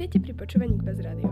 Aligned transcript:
Vítajte 0.00 0.32
pri 0.32 0.32
počúvaní 0.32 0.80
Kvaz 0.80 0.96
Radio. 1.04 1.28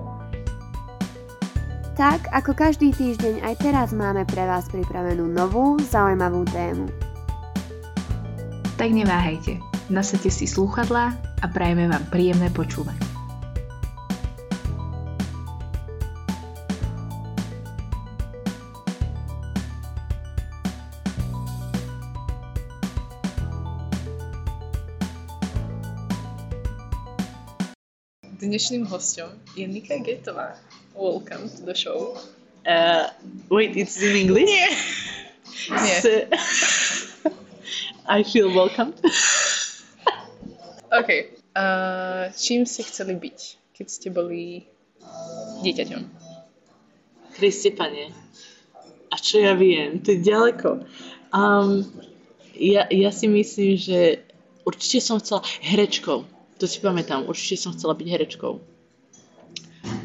Tak, 1.96 2.28
ako 2.36 2.52
každý 2.52 2.92
týždeň, 2.92 3.40
aj 3.40 3.64
teraz 3.64 3.96
máme 3.96 4.28
pre 4.28 4.44
vás 4.44 4.68
pripravenú 4.68 5.24
novú, 5.24 5.80
zaujímavú 5.88 6.44
tému. 6.52 6.84
Tak 8.76 8.92
neváhajte, 8.92 9.56
nasadte 9.88 10.28
si 10.28 10.44
slúchadlá 10.44 11.16
a 11.16 11.46
prajeme 11.48 11.88
vám 11.88 12.04
príjemné 12.12 12.52
počúvanie. 12.52 13.07
Dnešným 28.58 28.90
hostom 28.90 29.30
je 29.54 29.62
Nika 29.70 30.02
Getová. 30.02 30.58
Welcome 30.90 31.46
to 31.46 31.62
the 31.62 31.78
show. 31.78 32.18
Uh, 32.66 33.06
wait, 33.54 33.78
it's 33.78 34.02
in 34.02 34.18
English? 34.18 34.50
Nie. 34.50 34.74
Nie. 35.78 35.98
So, 36.02 36.10
I 38.10 38.26
feel 38.26 38.50
welcome. 38.50 38.98
OK. 40.90 41.38
Uh, 41.54 42.34
čím 42.34 42.66
ste 42.66 42.82
chceli 42.82 43.14
byť, 43.14 43.38
keď 43.78 43.86
ste 43.86 44.10
boli 44.10 44.66
dieťaťom? 45.62 46.02
Kriste 47.38 47.70
pane. 47.78 48.10
A 49.06 49.22
čo 49.22 49.38
ja 49.38 49.54
viem? 49.54 50.02
To 50.02 50.10
je 50.10 50.18
ďaleko. 50.18 50.82
Um, 51.30 51.86
ja, 52.58 52.90
ja 52.90 53.14
si 53.14 53.30
myslím, 53.30 53.78
že 53.78 54.26
určite 54.66 54.98
som 54.98 55.22
chcela 55.22 55.46
herečkou. 55.62 56.26
To 56.58 56.66
si 56.66 56.82
pamätám. 56.82 57.26
Určite 57.30 57.62
som 57.62 57.74
chcela 57.74 57.94
byť 57.94 58.06
herečkou. 58.10 58.58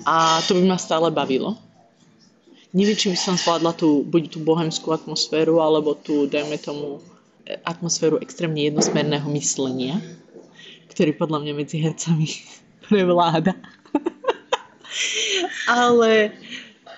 A 0.06 0.40
to 0.46 0.54
by 0.54 0.64
ma 0.70 0.78
stále 0.78 1.10
bavilo. 1.10 1.58
Neviem, 2.74 2.98
či 2.98 3.14
by 3.14 3.18
som 3.18 3.36
zvládla 3.38 3.78
tú, 3.78 4.02
buď 4.02 4.34
tú 4.34 4.40
bohemskú 4.42 4.94
atmosféru, 4.94 5.62
alebo 5.62 5.94
tú, 5.94 6.26
dajme 6.26 6.58
tomu, 6.58 7.02
atmosféru 7.68 8.18
extrémne 8.24 8.66
jednosmerného 8.66 9.28
myslenia, 9.36 10.00
ktorý 10.90 11.14
podľa 11.14 11.44
mňa 11.44 11.54
medzi 11.54 11.78
hercami 11.82 12.28
prevláda. 12.90 13.54
ale, 15.86 16.34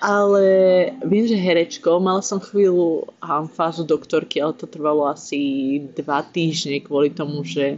ale 0.00 0.44
viem, 1.04 1.28
že 1.28 1.36
herečkou, 1.36 2.00
mala 2.00 2.24
som 2.24 2.40
chvíľu 2.40 3.04
um, 3.20 3.44
fázu 3.44 3.84
doktorky, 3.84 4.40
ale 4.40 4.56
to 4.56 4.64
trvalo 4.64 5.08
asi 5.08 5.80
dva 5.92 6.24
týždne 6.24 6.80
kvôli 6.80 7.12
tomu, 7.12 7.44
že 7.44 7.76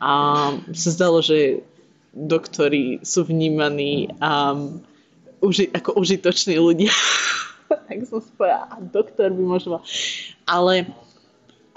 um, 0.00 0.64
sa 0.72 0.90
zdalo, 0.90 1.20
že 1.22 1.62
doktori 2.16 2.98
sú 3.06 3.22
vnímaní 3.22 4.10
um, 4.18 4.82
uži- 5.44 5.70
ako 5.70 6.00
užitoční 6.00 6.58
ľudia. 6.58 6.90
tak 7.88 8.02
som 8.06 8.18
si 8.18 8.30
povedala, 8.34 8.66
a 8.66 8.76
doktor 8.82 9.30
by 9.30 9.42
možno. 9.46 9.78
Ale, 10.50 10.90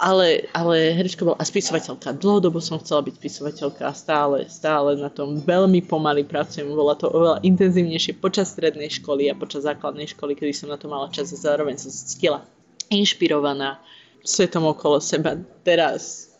ale, 0.02 0.50
ale 0.50 0.76
herečka 0.90 1.22
bola 1.22 1.38
a 1.38 1.46
spisovateľka. 1.46 2.18
Dlhodobo 2.18 2.58
som 2.58 2.82
chcela 2.82 3.06
byť 3.06 3.14
spisovateľka 3.14 3.82
a 3.86 3.94
stále, 3.94 4.50
stále 4.50 4.98
na 4.98 5.06
tom 5.08 5.38
veľmi 5.38 5.86
pomaly 5.86 6.26
pracujem. 6.26 6.66
Bola 6.66 6.98
to 6.98 7.06
oveľa 7.06 7.46
intenzívnejšie 7.46 8.18
počas 8.18 8.50
strednej 8.50 8.90
školy 8.90 9.30
a 9.30 9.38
počas 9.38 9.62
základnej 9.62 10.10
školy, 10.10 10.34
kedy 10.34 10.50
som 10.50 10.68
na 10.72 10.78
to 10.80 10.90
mala 10.90 11.06
čas 11.14 11.30
a 11.30 11.38
zároveň 11.38 11.78
som 11.78 11.94
cítila 11.94 12.42
inšpirovaná 12.90 13.78
svetom 14.26 14.66
okolo 14.66 14.98
seba. 14.98 15.38
Teraz 15.62 16.33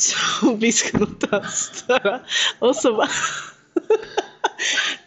som 0.00 0.56
vyschnutá 0.56 1.44
stará 1.46 2.24
osoba. 2.58 3.06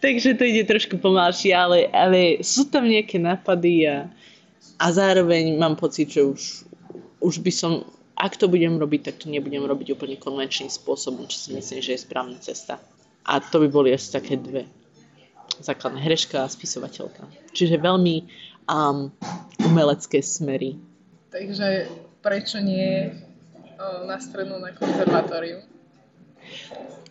Takže 0.02 0.36
to 0.36 0.44
ide 0.44 0.66
trošku 0.66 0.98
pomalšie, 0.98 1.54
ale, 1.54 1.88
ale 1.94 2.42
sú 2.44 2.68
tam 2.68 2.84
nejaké 2.84 3.16
nápady 3.16 3.88
a, 3.88 4.10
a 4.78 4.86
zároveň 4.92 5.56
mám 5.56 5.78
pocit, 5.78 6.10
že 6.10 6.22
už, 6.22 6.42
už 7.22 7.34
by 7.40 7.52
som, 7.54 7.72
ak 8.18 8.36
to 8.36 8.50
budem 8.50 8.76
robiť, 8.76 9.00
tak 9.10 9.14
to 9.24 9.32
nebudem 9.32 9.64
robiť 9.64 9.94
úplne 9.94 10.20
konvenčným 10.20 10.68
spôsobom, 10.68 11.24
čo 11.30 11.38
si 11.38 11.48
myslím, 11.56 11.80
že 11.80 11.96
je 11.96 12.04
správna 12.04 12.36
cesta. 12.42 12.82
A 13.24 13.40
to 13.40 13.62
by 13.64 13.68
boli 13.72 13.94
asi 13.96 14.12
také 14.12 14.36
dve 14.36 14.68
základné 15.60 16.02
hereška 16.02 16.44
a 16.44 16.50
spisovateľka. 16.50 17.24
Čiže 17.54 17.78
veľmi 17.78 18.26
um, 18.68 19.08
umelecké 19.62 20.18
smery. 20.20 20.76
Takže 21.30 21.88
prečo 22.20 22.58
nie 22.58 23.14
na 24.06 24.16
strednú 24.20 24.58
na 24.58 24.72
konzervatóriu? 24.74 25.62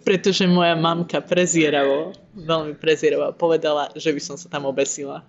Pretože 0.04 0.46
moja 0.46 0.76
mamka 0.76 1.24
prezieravo, 1.24 2.12
veľmi 2.36 2.76
prezieravo 2.76 3.32
povedala, 3.34 3.90
že 3.96 4.12
by 4.12 4.22
som 4.22 4.36
sa 4.36 4.52
tam 4.52 4.68
obesila. 4.68 5.24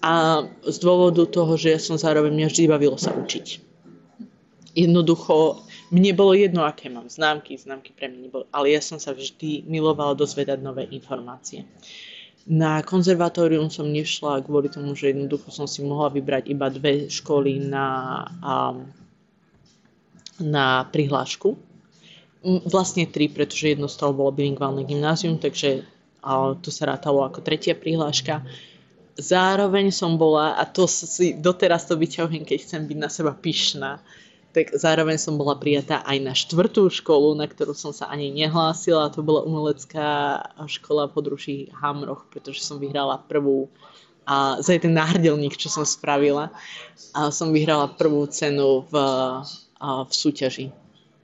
A 0.00 0.44
z 0.64 0.76
dôvodu 0.80 1.24
toho, 1.28 1.56
že 1.56 1.76
ja 1.76 1.80
som 1.80 1.96
zároveň, 1.96 2.32
mňa 2.32 2.48
vždy 2.48 2.62
bavilo 2.68 2.96
sa 2.96 3.12
učiť. 3.12 3.64
Jednoducho, 4.76 5.64
mne 5.88 6.12
bolo 6.12 6.36
jedno, 6.36 6.68
aké 6.68 6.92
mám 6.92 7.08
známky, 7.08 7.56
známky 7.56 7.96
pre 7.96 8.12
mňa 8.12 8.20
nebolo, 8.28 8.44
ale 8.52 8.76
ja 8.76 8.80
som 8.84 9.00
sa 9.00 9.16
vždy 9.16 9.64
milovala 9.64 10.12
dozvedať 10.12 10.60
nové 10.60 10.84
informácie. 10.92 11.64
Na 12.46 12.78
konzervatórium 12.84 13.72
som 13.72 13.90
nešla 13.90 14.44
kvôli 14.46 14.70
tomu, 14.70 14.94
že 14.94 15.10
jednoducho 15.10 15.50
som 15.50 15.66
si 15.66 15.82
mohla 15.82 16.12
vybrať 16.14 16.46
iba 16.52 16.70
dve 16.70 17.10
školy 17.10 17.58
na, 17.58 18.22
um, 18.38 18.86
na 20.40 20.88
prihlášku 20.88 21.56
vlastne 22.46 23.10
tri, 23.10 23.26
pretože 23.26 23.74
jedno 23.74 23.90
z 23.90 23.98
toho 23.98 24.14
bolo 24.14 24.30
bilingválne 24.30 24.86
gymnázium, 24.86 25.42
takže 25.42 25.82
to 26.62 26.70
sa 26.70 26.94
rátalo 26.94 27.26
ako 27.26 27.42
tretia 27.42 27.74
prihláška. 27.74 28.46
Zároveň 29.18 29.90
som 29.90 30.14
bola, 30.14 30.54
a 30.54 30.62
to 30.68 30.86
si 30.86 31.34
doteraz 31.34 31.88
to 31.88 31.98
vyťahujem, 31.98 32.44
keď 32.46 32.58
chcem 32.62 32.82
byť 32.86 32.98
na 33.00 33.10
seba 33.10 33.32
pyšná, 33.34 33.98
tak 34.52 34.72
zároveň 34.72 35.20
som 35.20 35.36
bola 35.36 35.56
prijatá 35.58 36.00
aj 36.06 36.18
na 36.22 36.32
štvrtú 36.32 36.88
školu, 36.88 37.36
na 37.36 37.44
ktorú 37.44 37.76
som 37.76 37.92
sa 37.92 38.08
ani 38.08 38.32
nehlásila. 38.32 39.12
To 39.12 39.20
bola 39.20 39.44
umelecká 39.44 40.40
škola 40.64 41.12
podruží 41.12 41.68
Hamroch, 41.76 42.24
pretože 42.32 42.64
som 42.64 42.80
vyhrala 42.80 43.20
prvú 43.20 43.68
a 44.26 44.58
za 44.58 44.74
ten 44.74 44.90
náhrdelník, 44.90 45.54
čo 45.54 45.70
som 45.70 45.86
spravila. 45.86 46.50
A 47.14 47.30
som 47.30 47.54
vyhrala 47.54 47.94
prvú 47.94 48.26
cenu 48.26 48.82
v, 48.90 48.94
v 49.80 50.12
súťaži 50.12 50.72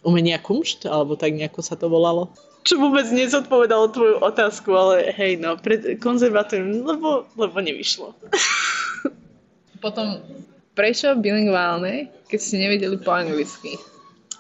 umenia 0.03 0.39
kumšt, 0.39 0.85
alebo 0.87 1.15
tak 1.15 1.33
nejako 1.35 1.61
sa 1.63 1.79
to 1.79 1.87
volalo. 1.87 2.29
Čo 2.63 2.79
vôbec 2.79 3.11
nezodpovedalo 3.11 3.91
tvoju 3.91 4.17
otázku, 4.23 4.71
ale 4.75 5.11
hej, 5.19 5.39
no, 5.39 5.59
pred 5.59 5.99
konzervatórium, 5.99 6.87
lebo, 6.87 7.27
lebo 7.35 7.57
nevyšlo. 7.59 8.15
Potom, 9.83 10.23
prečo 10.79 11.11
bilingválne, 11.19 12.07
keď 12.31 12.39
ste 12.39 12.63
nevedeli 12.63 13.03
po 13.03 13.11
anglicky? 13.11 13.79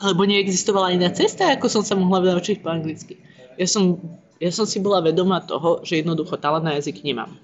Lebo 0.02 0.22
neexistovala 0.22 0.94
iná 0.94 1.10
cesta, 1.10 1.50
ako 1.50 1.66
som 1.66 1.82
sa 1.82 1.98
mohla 1.98 2.22
naučiť 2.22 2.62
po 2.62 2.70
anglicky. 2.70 3.18
Ja 3.58 3.66
som, 3.66 3.98
ja 4.38 4.54
som 4.54 4.70
si 4.70 4.78
bola 4.78 5.02
vedomá 5.02 5.42
toho, 5.42 5.82
že 5.82 6.02
jednoducho 6.02 6.38
talent 6.38 6.66
na 6.66 6.78
jazyk 6.78 7.02
nemám. 7.02 7.34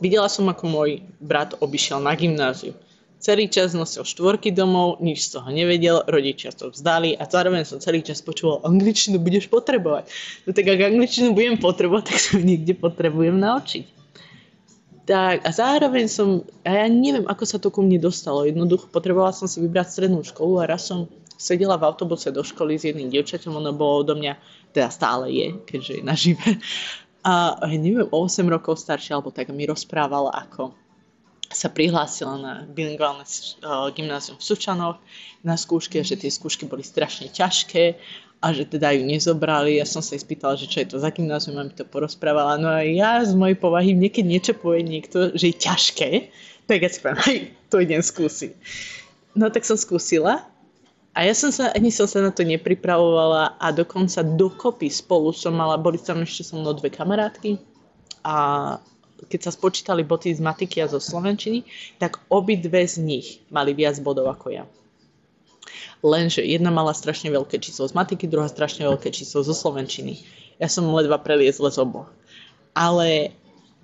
Videla 0.00 0.32
som, 0.32 0.48
ako 0.48 0.64
môj 0.72 1.04
brat 1.20 1.52
obišiel 1.60 2.00
na 2.00 2.16
gymnáziu 2.16 2.72
Celý 3.18 3.50
čas 3.50 3.74
nosil 3.74 4.06
štvorky 4.06 4.54
domov, 4.54 5.02
nič 5.02 5.26
z 5.26 5.38
toho 5.38 5.50
nevedel, 5.50 6.06
rodičia 6.06 6.54
to 6.54 6.70
vzdali 6.70 7.18
a 7.18 7.26
zároveň 7.26 7.66
som 7.66 7.82
celý 7.82 8.06
čas 8.06 8.22
počúval, 8.22 8.62
angličtinu 8.62 9.18
budeš 9.18 9.50
potrebovať. 9.50 10.06
No 10.46 10.54
tak 10.54 10.70
ak 10.70 10.94
angličtinu 10.94 11.34
budem 11.34 11.58
potrebovať, 11.58 12.04
tak 12.14 12.18
sa 12.22 12.38
niekde 12.38 12.78
potrebujem 12.78 13.34
naučiť. 13.34 13.98
Tak 15.08 15.42
a 15.42 15.50
zároveň 15.50 16.06
som, 16.06 16.46
a 16.62 16.84
ja 16.84 16.86
neviem, 16.86 17.26
ako 17.26 17.42
sa 17.42 17.58
to 17.58 17.74
ku 17.74 17.82
mne 17.82 17.98
dostalo, 17.98 18.46
jednoducho 18.46 18.86
potrebovala 18.92 19.34
som 19.34 19.50
si 19.50 19.58
vybrať 19.58 19.98
strednú 19.98 20.22
školu 20.22 20.62
a 20.62 20.68
raz 20.70 20.86
som 20.86 21.10
sedela 21.34 21.74
v 21.74 21.90
autobuse 21.90 22.30
do 22.30 22.46
školy 22.46 22.78
s 22.78 22.86
jedným 22.86 23.10
dievčaťom, 23.10 23.50
ono 23.50 23.74
bolo 23.74 24.06
odo 24.06 24.14
mňa, 24.14 24.38
teda 24.70 24.94
stále 24.94 25.32
je, 25.32 25.58
keďže 25.66 25.92
je 25.98 26.02
nažive. 26.06 26.48
A 27.26 27.58
neviem, 27.66 28.06
o 28.14 28.26
8 28.30 28.46
rokov 28.46 28.78
staršia, 28.78 29.18
alebo 29.18 29.34
tak 29.34 29.50
mi 29.50 29.66
rozprávala, 29.66 30.30
ako 30.34 30.76
sa 31.48 31.72
prihlásila 31.72 32.36
na 32.36 32.52
bilingválne 32.68 33.24
uh, 33.24 33.88
gymnázium 33.92 34.36
v 34.36 34.44
Sučanoch 34.44 35.00
na 35.40 35.56
skúške, 35.56 36.04
že 36.04 36.20
tie 36.20 36.28
skúšky 36.28 36.68
boli 36.68 36.84
strašne 36.84 37.32
ťažké 37.32 37.96
a 38.38 38.46
že 38.54 38.68
teda 38.68 38.94
ju 38.94 39.02
nezobrali. 39.08 39.80
Ja 39.80 39.86
som 39.88 40.04
sa 40.04 40.14
jej 40.14 40.22
spýtala, 40.22 40.60
že 40.60 40.68
čo 40.70 40.84
je 40.84 40.88
to 40.94 40.96
za 41.00 41.10
gymnázium, 41.10 41.58
a 41.58 41.66
mi 41.66 41.74
to 41.74 41.88
porozprávala. 41.88 42.60
No 42.60 42.68
a 42.70 42.84
ja 42.84 43.24
z 43.24 43.32
mojej 43.34 43.58
povahy, 43.58 43.96
keď 43.96 44.24
niečo 44.24 44.52
povie 44.54 44.86
niekto, 44.86 45.34
že 45.34 45.50
je 45.50 45.56
ťažké, 45.56 46.10
tak 46.68 46.84
ja 46.84 46.90
si 46.92 47.00
poviem, 47.00 47.50
to 47.72 47.80
idem 47.80 48.04
skúsiť. 48.04 48.52
No 49.34 49.48
tak 49.48 49.64
som 49.64 49.80
skúsila 49.80 50.44
a 51.16 51.26
ja 51.26 51.34
som 51.34 51.50
sa, 51.50 51.74
ani 51.74 51.90
som 51.90 52.06
sa 52.06 52.22
na 52.22 52.30
to 52.30 52.46
nepripravovala 52.46 53.58
a 53.58 53.66
dokonca 53.74 54.22
dokopy 54.22 54.86
spolu 54.86 55.34
som 55.34 55.56
mala, 55.56 55.80
boli 55.80 55.98
tam 55.98 56.22
ešte 56.22 56.46
so 56.46 56.54
mnou 56.54 56.76
dve 56.78 56.94
kamarátky 56.94 57.58
a 58.22 58.36
keď 59.26 59.40
sa 59.48 59.52
spočítali 59.54 60.06
boty 60.06 60.30
z 60.30 60.38
matiky 60.38 60.78
a 60.78 60.86
zo 60.86 61.02
slovenčiny, 61.02 61.66
tak 61.98 62.22
obidve 62.30 62.86
z 62.86 63.02
nich 63.02 63.26
mali 63.50 63.74
viac 63.74 63.98
bodov 63.98 64.30
ako 64.30 64.54
ja. 64.54 64.64
Lenže 65.98 66.46
jedna 66.46 66.70
mala 66.70 66.94
strašne 66.94 67.34
veľké 67.34 67.58
číslo 67.58 67.90
z 67.90 67.96
matiky, 67.98 68.30
druhá 68.30 68.46
strašne 68.46 68.86
veľké 68.86 69.10
číslo 69.10 69.42
zo 69.42 69.50
slovenčiny. 69.50 70.22
Ja 70.62 70.70
som 70.70 70.86
ledva 70.94 71.18
preliezla 71.18 71.74
z 71.74 71.82
oboch. 71.82 72.06
Ale 72.78 73.34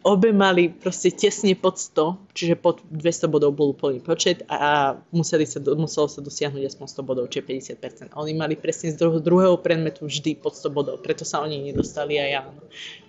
obe 0.05 0.37
mali 0.37 0.69
proste 0.69 1.09
tesne 1.09 1.57
pod 1.57 1.81
100, 1.81 2.37
čiže 2.37 2.55
pod 2.61 2.85
200 2.93 3.25
bodov 3.25 3.57
bol 3.57 3.73
plný 3.73 4.05
počet 4.05 4.45
a 4.53 4.93
museli 5.17 5.49
sa, 5.49 5.65
muselo 5.75 6.07
sa 6.13 6.21
dosiahnuť 6.21 6.61
aspoň 6.61 6.87
100 6.93 7.09
bodov, 7.09 7.25
čiže 7.33 7.75
50%. 7.81 8.13
A 8.13 8.21
oni 8.21 8.37
mali 8.37 8.55
presne 8.55 8.93
z 8.93 9.01
druhého, 9.01 9.57
predmetu 9.65 10.05
vždy 10.05 10.37
pod 10.37 10.53
100 10.53 10.77
bodov, 10.77 11.01
preto 11.01 11.25
sa 11.25 11.41
oni 11.41 11.73
nedostali 11.73 12.21
a 12.21 12.25
ja. 12.29 12.43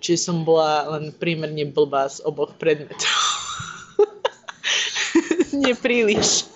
Čiže 0.00 0.18
som 0.32 0.48
bola 0.48 0.96
len 0.96 1.12
prímerne 1.12 1.68
blbá 1.68 2.08
z 2.08 2.24
oboch 2.24 2.56
predmetov. 2.56 3.12
Nepríliš. 5.52 6.48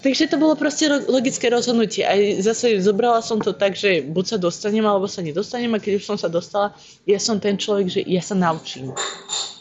Takže 0.00 0.32
to 0.32 0.40
bolo 0.40 0.56
proste 0.56 0.88
logické 0.88 1.52
rozhodnutie. 1.52 2.08
Aj 2.08 2.16
zase 2.40 2.80
zobrala 2.80 3.20
som 3.20 3.36
to 3.36 3.52
tak, 3.52 3.76
že 3.76 4.00
buď 4.00 4.24
sa 4.24 4.36
dostanem, 4.40 4.84
alebo 4.88 5.04
sa 5.04 5.20
nedostanem. 5.20 5.76
A 5.76 5.82
keď 5.82 6.00
už 6.00 6.04
som 6.08 6.16
sa 6.16 6.32
dostala, 6.32 6.72
ja 7.04 7.20
som 7.20 7.36
ten 7.36 7.60
človek, 7.60 7.86
že 7.88 8.00
ja 8.08 8.24
sa 8.24 8.32
naučím. 8.32 8.96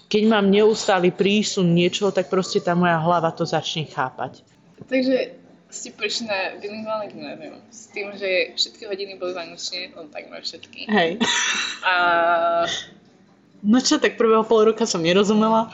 Keď 0.07 0.23
mám 0.25 0.47
neustály 0.47 1.11
prísun 1.11 1.75
niečo, 1.75 2.07
tak 2.15 2.31
proste 2.31 2.63
tá 2.63 2.71
moja 2.71 2.97
hlava 3.03 3.35
to 3.35 3.43
začne 3.43 3.83
chápať. 3.91 4.41
Takže 4.87 5.35
ste 5.69 5.89
prišli 5.93 6.25
na 6.25 6.57
bilingválne 6.57 7.13
gymnázium 7.13 7.59
s 7.69 7.91
tým, 7.93 8.09
že 8.17 8.57
všetky 8.57 8.89
hodiny 8.89 9.21
boli 9.21 9.37
v 9.37 9.43
angličtine, 9.43 9.93
on 9.99 10.09
takmer 10.09 10.41
všetky. 10.41 10.89
Hej. 10.89 11.21
A 11.85 12.65
No 13.59 13.83
čo, 13.83 13.99
tak 13.99 14.15
prvého 14.15 14.47
pol 14.47 14.71
roka 14.71 14.87
som 14.87 15.03
nerozumela. 15.03 15.67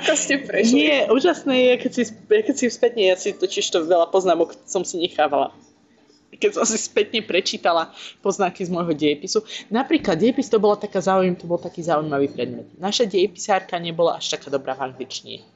Ako 0.00 0.12
ste 0.16 0.40
prešli? 0.40 0.88
Nie, 0.88 0.96
úžasné 1.12 1.54
je, 1.54 1.74
keď 1.84 1.92
si, 1.92 2.02
keď 2.28 2.54
si 2.56 2.66
spätne, 2.72 3.02
ja 3.04 3.16
si 3.16 3.36
totiž 3.36 3.64
to 3.68 3.84
veľa 3.84 4.08
poznámok 4.08 4.56
som 4.64 4.82
si 4.82 4.96
nechávala. 5.00 5.52
Keď 6.34 6.50
som 6.58 6.66
si 6.66 6.80
spätne 6.80 7.22
prečítala 7.22 7.94
poznámky 8.18 8.66
z 8.66 8.72
môjho 8.72 8.90
dejepisu. 8.90 9.46
Napríklad 9.70 10.18
dejepis 10.18 10.50
to 10.50 10.58
bola 10.58 10.74
taká 10.74 10.98
zaujímavý, 10.98 11.38
to 11.38 11.46
bol 11.46 11.60
taký 11.62 11.86
zaujímavý 11.86 12.26
predmet. 12.32 12.66
Naša 12.74 13.06
dejepisárka 13.06 13.78
nebola 13.78 14.18
až 14.18 14.34
taká 14.34 14.50
dobrá 14.50 14.74
v 14.74 14.90
angličtine. 14.90 15.46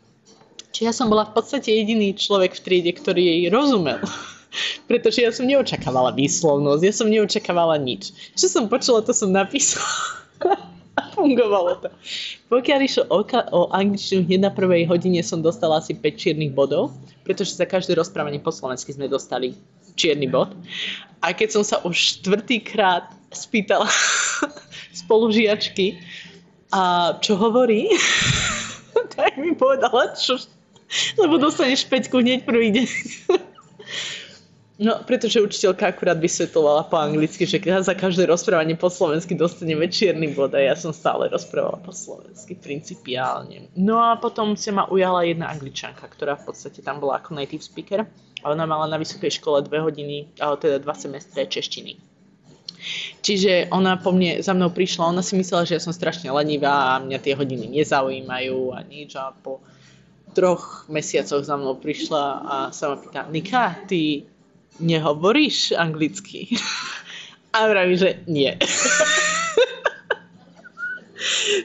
Čiže 0.70 0.86
ja 0.86 0.94
som 0.94 1.10
bola 1.10 1.26
v 1.26 1.34
podstate 1.34 1.74
jediný 1.74 2.14
človek 2.14 2.54
v 2.54 2.62
triede, 2.62 2.92
ktorý 2.94 3.26
jej 3.26 3.42
rozumel. 3.50 3.98
Pretože 4.88 5.26
ja 5.26 5.34
som 5.34 5.50
neočakávala 5.50 6.14
výslovnosť, 6.14 6.82
ja 6.86 6.94
som 6.94 7.10
neočakávala 7.10 7.74
nič. 7.82 8.14
Čo 8.38 8.46
som 8.46 8.64
počula, 8.70 9.02
to 9.02 9.10
som 9.10 9.34
napísala. 9.34 9.82
Fungovalo 11.12 11.80
to. 11.80 11.88
Pokiaľ 12.52 12.80
išlo 12.84 13.04
o, 13.08 13.20
o 13.52 13.60
angličtinu, 13.72 14.24
hneď 14.24 14.40
na 14.48 14.52
prvej 14.52 14.88
hodine 14.88 15.20
som 15.24 15.44
dostala 15.44 15.80
asi 15.80 15.96
5 15.96 16.04
čiernych 16.16 16.52
bodov, 16.52 16.92
pretože 17.24 17.56
za 17.56 17.68
každé 17.68 17.96
rozprávanie 17.96 18.40
po 18.40 18.52
slovensky 18.52 18.92
sme 18.92 19.08
dostali 19.08 19.52
čierny 19.98 20.30
bod. 20.30 20.54
A 21.20 21.34
keď 21.34 21.58
som 21.58 21.62
sa 21.66 21.76
už 21.82 22.22
štvrtýkrát 22.22 23.10
spýtala 23.34 23.88
spolužiačky, 25.04 25.98
a 26.68 27.16
čo 27.24 27.34
hovorí, 27.36 27.88
tak 29.16 29.40
mi 29.40 29.56
povedala, 29.56 30.12
čo, 30.14 30.36
lebo 31.16 31.40
dostaneš 31.40 31.88
peťku 31.88 32.20
hneď 32.20 32.44
prvý 32.44 32.68
deň. 32.76 32.88
No, 34.78 35.02
pretože 35.02 35.42
učiteľka 35.42 35.90
akurát 35.90 36.22
vysvetlovala 36.22 36.86
po 36.86 37.02
anglicky, 37.02 37.42
že 37.42 37.58
za 37.82 37.98
každé 37.98 38.30
rozprávanie 38.30 38.78
po 38.78 38.86
slovensky 38.86 39.34
dostaneme 39.34 39.90
čierny 39.90 40.30
bod 40.30 40.54
a 40.54 40.62
ja 40.62 40.78
som 40.78 40.94
stále 40.94 41.26
rozprávala 41.26 41.82
po 41.82 41.90
slovensky 41.90 42.54
principiálne. 42.54 43.66
No 43.74 43.98
a 43.98 44.14
potom 44.14 44.54
sa 44.54 44.70
ma 44.70 44.86
ujala 44.86 45.26
jedna 45.26 45.50
angličanka, 45.50 46.06
ktorá 46.06 46.38
v 46.38 46.54
podstate 46.54 46.78
tam 46.78 47.02
bola 47.02 47.18
ako 47.18 47.34
native 47.34 47.66
speaker 47.66 48.06
a 48.38 48.46
ona 48.46 48.70
mala 48.70 48.86
na 48.86 49.02
vysokej 49.02 49.42
škole 49.42 49.66
dve 49.66 49.82
hodiny, 49.82 50.30
ale 50.38 50.54
teda 50.62 50.78
dva 50.78 50.94
semestre 50.94 51.42
češtiny. 51.42 51.98
Čiže 53.26 53.74
ona 53.74 53.98
po 53.98 54.14
mne, 54.14 54.38
za 54.46 54.54
mnou 54.54 54.70
prišla, 54.70 55.10
ona 55.10 55.26
si 55.26 55.34
myslela, 55.34 55.66
že 55.66 55.74
ja 55.74 55.82
som 55.82 55.90
strašne 55.90 56.30
lenivá 56.30 56.94
a 56.94 57.02
mňa 57.02 57.18
tie 57.18 57.34
hodiny 57.34 57.66
nezaujímajú 57.66 58.78
a 58.78 58.86
nič 58.86 59.18
a 59.18 59.34
po 59.34 59.58
troch 60.38 60.86
mesiacoch 60.86 61.42
za 61.42 61.58
mnou 61.58 61.74
prišla 61.74 62.22
a 62.46 62.56
sa 62.70 62.94
ma 62.94 62.96
pýta, 63.02 63.26
Nika, 63.26 63.74
ty 63.90 64.22
nehovoríš 64.80 65.74
anglicky? 65.76 66.58
A 67.52 67.68
vraví, 67.68 67.96
že 67.96 68.22
nie. 68.28 68.54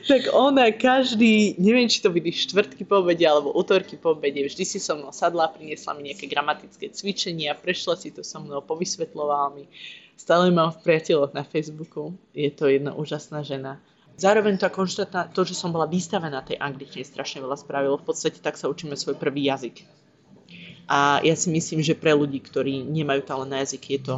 tak 0.08 0.32
ona 0.34 0.72
každý, 0.72 1.56
neviem, 1.60 1.90
či 1.92 2.02
to 2.02 2.10
byli 2.10 2.32
štvrtky 2.34 2.88
po 2.88 3.04
obede 3.04 3.28
alebo 3.28 3.54
útorky 3.54 4.00
po 4.00 4.16
obede, 4.18 4.42
vždy 4.46 4.64
si 4.66 4.80
so 4.80 4.96
mnou 4.98 5.12
sadla, 5.12 5.52
priniesla 5.52 5.94
mi 5.94 6.10
nejaké 6.10 6.26
gramatické 6.26 6.90
cvičenia, 6.90 7.58
prešla 7.58 7.96
si 8.00 8.10
to 8.10 8.26
so 8.26 8.40
mnou, 8.42 8.64
povysvetlovala 8.64 9.54
mi. 9.54 9.68
Stále 10.14 10.54
mám 10.54 10.72
v 10.72 10.82
priateľoch 10.88 11.34
na 11.34 11.44
Facebooku. 11.44 12.14
Je 12.32 12.48
to 12.54 12.70
jedna 12.70 12.94
úžasná 12.94 13.42
žena. 13.44 13.82
Zároveň 14.14 14.62
to, 14.62 14.70
konštatná, 14.70 15.26
to, 15.34 15.42
že 15.42 15.58
som 15.58 15.74
bola 15.74 15.90
vystavená 15.90 16.46
tej 16.46 16.62
angličtine, 16.62 17.02
strašne 17.02 17.42
veľa 17.42 17.58
spravilo. 17.58 17.98
V 17.98 18.14
podstate 18.14 18.38
tak 18.38 18.62
sa 18.62 18.70
učíme 18.70 18.94
svoj 18.94 19.18
prvý 19.18 19.50
jazyk. 19.50 19.84
A 20.88 21.24
ja 21.24 21.36
si 21.36 21.48
myslím, 21.48 21.80
že 21.80 21.96
pre 21.96 22.12
ľudí, 22.12 22.44
ktorí 22.44 22.84
nemajú 22.84 23.24
talent 23.24 23.52
na 23.52 23.64
jazyk, 23.64 23.84
je 23.88 24.00
to 24.04 24.16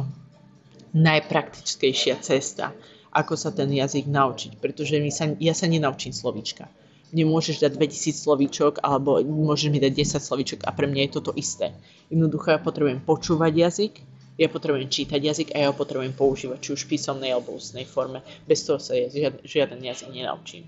najpraktickejšia 0.96 2.18
cesta, 2.24 2.74
ako 3.12 3.38
sa 3.38 3.52
ten 3.54 3.70
jazyk 3.70 4.10
naučiť. 4.10 4.58
Pretože 4.58 4.98
my 4.98 5.10
sa, 5.12 5.30
ja 5.38 5.54
sa 5.54 5.70
nenaučím 5.70 6.10
slovíčka. 6.10 6.66
Nemôžeš 7.14 7.62
dať 7.62 7.78
2000 7.78 8.18
slovíčok, 8.18 8.72
alebo 8.82 9.22
môžeš 9.22 9.70
mi 9.70 9.78
dať 9.78 9.92
10 9.94 10.26
slovíčok 10.26 10.60
a 10.66 10.74
pre 10.74 10.90
mňa 10.90 11.06
je 11.06 11.10
toto 11.14 11.30
isté. 11.38 11.70
Jednoducho 12.10 12.50
ja 12.50 12.58
potrebujem 12.58 12.98
počúvať 12.98 13.52
jazyk, 13.54 13.94
ja 14.36 14.50
potrebujem 14.50 14.90
čítať 14.90 15.20
jazyk 15.22 15.48
a 15.54 15.64
ja 15.64 15.66
ho 15.70 15.74
potrebujem 15.76 16.12
používať, 16.12 16.58
či 16.60 16.70
už 16.76 16.84
v 16.84 16.98
písomnej 16.98 17.30
alebo 17.32 17.56
ústnej 17.56 17.88
forme. 17.88 18.20
Bez 18.44 18.66
toho 18.66 18.82
sa 18.82 18.92
žiaden, 18.92 19.40
žiaden 19.46 19.80
jazyk 19.80 20.12
nenaučím. 20.12 20.66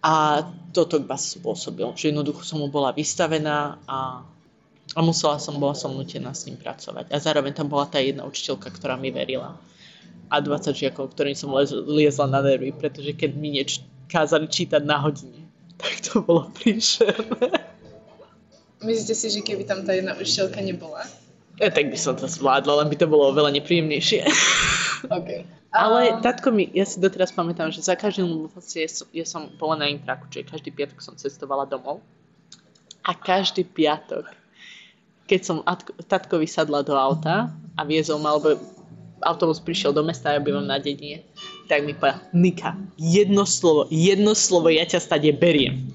A 0.00 0.46
toto 0.70 1.02
vás 1.02 1.34
spôsobil, 1.34 1.90
že 1.98 2.14
jednoducho 2.14 2.46
som 2.46 2.62
mu 2.62 2.70
bola 2.70 2.94
vystavená 2.94 3.82
a 3.90 4.22
a 4.96 5.04
musela 5.04 5.36
som, 5.36 5.60
bola 5.60 5.76
som 5.76 5.92
nutená 5.92 6.32
s 6.32 6.48
ním 6.48 6.56
pracovať. 6.56 7.12
A 7.12 7.20
zároveň 7.20 7.52
tam 7.52 7.68
bola 7.68 7.84
tá 7.84 8.00
jedna 8.00 8.24
učiteľka, 8.24 8.72
ktorá 8.72 8.96
mi 8.96 9.12
verila. 9.12 9.60
A 10.32 10.40
20 10.40 10.72
žiakov, 10.72 11.12
ktorým 11.12 11.36
som 11.36 11.52
liezla 11.84 12.24
na 12.24 12.40
nervy, 12.40 12.72
pretože 12.72 13.12
keď 13.12 13.30
mi 13.36 13.60
niečo 13.60 13.84
kázali 14.08 14.48
čítať 14.48 14.80
na 14.88 14.96
hodine, 14.96 15.44
tak 15.76 16.00
to 16.00 16.24
bolo 16.24 16.48
príšerné. 16.56 17.60
Myslíte 18.80 19.14
si, 19.14 19.28
že 19.28 19.40
keby 19.44 19.68
tam 19.68 19.84
tá 19.84 19.92
jedna 19.92 20.16
učiteľka 20.16 20.64
nebola? 20.64 21.04
Ja, 21.60 21.68
tak 21.68 21.92
by 21.92 21.98
som 22.00 22.16
to 22.16 22.24
zvládla, 22.24 22.84
len 22.84 22.88
by 22.88 22.96
to 22.96 23.08
bolo 23.08 23.32
oveľa 23.36 23.52
nepríjemnejšie. 23.60 24.24
Okay. 25.06 25.44
Ale 25.76 26.24
tatko 26.24 26.56
mi, 26.56 26.72
ja 26.72 26.88
si 26.88 26.96
doteraz 26.96 27.28
pamätám, 27.36 27.68
že 27.68 27.84
za 27.84 27.92
každým 27.92 28.48
vlastne 28.48 28.88
ja 28.88 28.90
som, 28.90 29.06
ja 29.12 29.26
som 29.28 29.42
bola 29.60 29.84
na 29.84 29.86
Impraku, 29.92 30.24
čiže 30.32 30.48
každý 30.48 30.72
piatok 30.72 31.04
som 31.04 31.14
cestovala 31.20 31.68
domov. 31.68 32.00
A 33.04 33.12
každý 33.12 33.62
piatok 33.62 34.24
keď 35.26 35.40
som 35.42 35.56
tatkovi 36.06 36.46
sadla 36.46 36.86
do 36.86 36.94
auta 36.94 37.50
a 37.74 37.80
viezol 37.82 38.22
ma, 38.22 38.34
alebo 38.34 38.58
autobus 39.26 39.58
prišiel 39.58 39.90
do 39.90 40.06
mesta 40.06 40.30
a 40.30 40.38
ja 40.38 40.40
bývam 40.40 40.64
na 40.64 40.78
dedine, 40.78 41.26
tak 41.66 41.82
mi 41.82 41.92
povedal, 41.92 42.22
Nika, 42.30 42.78
jedno 42.94 43.42
slovo, 43.42 43.90
jedno 43.90 44.32
slovo, 44.38 44.70
ja 44.70 44.86
ťa 44.86 45.02
stade 45.02 45.30
beriem. 45.34 45.90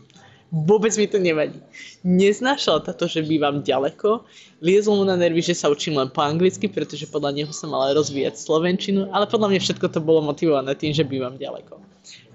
Vôbec 0.52 0.92
mi 1.00 1.08
to 1.08 1.16
nevadí. 1.16 1.56
Neznášal 2.04 2.84
to, 2.84 3.08
že 3.08 3.24
bývam 3.24 3.64
ďaleko, 3.64 4.28
liezol 4.60 5.00
mu 5.00 5.06
na 5.08 5.16
nervy, 5.16 5.40
že 5.40 5.56
sa 5.56 5.72
učím 5.72 5.96
len 5.96 6.12
po 6.12 6.20
anglicky, 6.20 6.68
pretože 6.68 7.08
podľa 7.08 7.32
neho 7.40 7.52
som 7.56 7.72
mala 7.72 7.96
rozvíjať 7.96 8.36
slovenčinu, 8.36 9.08
ale 9.16 9.32
podľa 9.32 9.56
mňa 9.56 9.60
všetko 9.64 9.88
to 9.88 10.04
bolo 10.04 10.20
motivované 10.20 10.76
tým, 10.76 10.92
že 10.92 11.08
bývam 11.08 11.40
ďaleko 11.40 11.80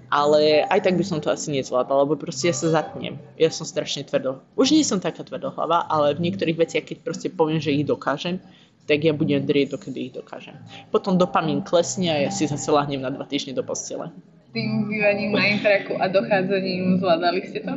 ale 0.07 0.63
aj 0.71 0.87
tak 0.87 0.95
by 0.95 1.03
som 1.03 1.19
to 1.19 1.27
asi 1.27 1.51
nezvládla, 1.51 2.07
lebo 2.07 2.15
proste 2.15 2.47
ja 2.47 2.55
sa 2.55 2.71
zatnem. 2.71 3.19
Ja 3.35 3.51
som 3.51 3.67
strašne 3.67 4.07
tvrdo. 4.07 4.39
Už 4.55 4.71
nie 4.71 4.87
som 4.87 5.03
taká 5.03 5.23
tvrdohlava, 5.23 5.87
ale 5.91 6.15
v 6.15 6.31
niektorých 6.31 6.57
veciach, 6.57 6.85
keď 6.87 6.97
proste 7.03 7.27
poviem, 7.27 7.59
že 7.59 7.75
ich 7.75 7.83
dokážem, 7.83 8.39
tak 8.87 9.03
ja 9.03 9.11
budem 9.11 9.43
drieť, 9.43 9.75
dokedy 9.75 10.09
ich 10.09 10.13
dokážem. 10.15 10.55
Potom 10.95 11.19
dopamín 11.19 11.59
klesne 11.59 12.07
a 12.07 12.17
ja 12.23 12.31
si 12.31 12.47
zase 12.47 12.71
lahnem 12.71 13.03
na 13.03 13.11
dva 13.11 13.27
týždne 13.27 13.51
do 13.51 13.63
postele. 13.67 14.07
Tým 14.55 14.87
bývaním 14.87 15.35
na 15.35 15.43
intraku 15.43 15.99
a 15.99 16.07
dochádzaním 16.07 17.03
zvládali 17.03 17.43
ste 17.51 17.67
to? 17.67 17.75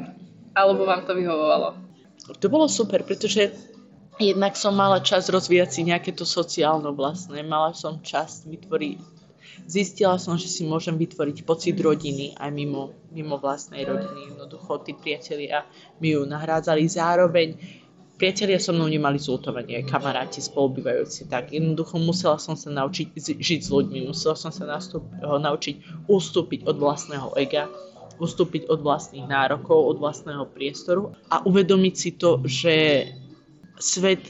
Alebo 0.54 0.87
vám 0.87 1.02
to 1.02 1.18
vyhovovalo? 1.18 1.75
To 2.30 2.46
bolo 2.46 2.70
super, 2.70 3.02
pretože 3.02 3.50
jednak 4.22 4.54
som 4.54 4.78
mala 4.78 5.02
čas 5.02 5.26
rozvíjať 5.26 5.68
si 5.75 5.80
nejaké 5.82 6.14
to 6.14 6.22
sociálno 6.22 6.94
vlastné. 6.94 7.42
Mala 7.42 7.75
som 7.75 7.99
čas 8.06 8.46
vytvoriť 8.46 9.19
zistila 9.66 10.18
som, 10.18 10.37
že 10.37 10.49
si 10.49 10.62
môžem 10.66 10.97
vytvoriť 10.99 11.42
pocit 11.44 11.76
rodiny 11.78 12.35
aj 12.37 12.50
mimo, 12.52 12.94
mimo 13.12 13.37
vlastnej 13.40 13.87
rodiny. 13.87 14.35
Jednoducho 14.35 14.82
tí 14.85 14.92
priatelia 14.97 15.64
mi 15.99 16.14
ju 16.14 16.26
nahrádzali 16.26 16.85
zároveň. 16.87 17.56
Priatelia 18.20 18.61
so 18.61 18.76
mnou 18.76 18.85
nemali 18.85 19.16
zlutovanie, 19.16 19.80
kamaráti 19.88 20.44
spolubývajúci, 20.44 21.32
tak 21.32 21.56
jednoducho 21.56 21.97
musela 21.97 22.37
som 22.37 22.52
sa 22.52 22.68
naučiť 22.68 23.16
žiť 23.16 23.61
s 23.64 23.73
ľuďmi, 23.73 24.12
musela 24.12 24.37
som 24.37 24.52
sa 24.52 24.68
nastup, 24.68 25.09
naučiť 25.25 26.04
ustúpiť 26.04 26.68
od 26.68 26.76
vlastného 26.76 27.32
ega, 27.40 27.73
ustúpiť 28.20 28.68
od 28.68 28.85
vlastných 28.85 29.25
nárokov, 29.25 29.73
od 29.73 29.97
vlastného 29.97 30.44
priestoru 30.52 31.16
a 31.32 31.40
uvedomiť 31.49 31.94
si 31.97 32.11
to, 32.20 32.44
že 32.44 33.09
svet 33.80 34.20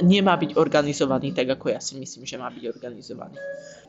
nemá 0.00 0.36
byť 0.36 0.56
organizovaný 0.56 1.32
tak, 1.32 1.52
ako 1.54 1.72
ja 1.72 1.80
si 1.80 1.96
myslím, 1.96 2.26
že 2.26 2.40
má 2.40 2.48
byť 2.48 2.64
organizovaný. 2.68 3.36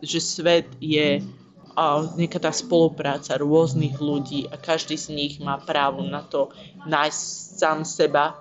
Že 0.04 0.20
svet 0.20 0.68
je 0.80 1.24
a 1.72 2.04
nejaká 2.04 2.40
tá 2.44 2.52
spolupráca 2.52 3.40
rôznych 3.40 3.96
ľudí 3.96 4.48
a 4.52 4.60
každý 4.60 5.00
z 5.00 5.16
nich 5.16 5.34
má 5.40 5.56
právo 5.56 6.04
na 6.04 6.20
to 6.20 6.52
nájsť 6.84 7.24
sám 7.64 7.80
seba 7.88 8.36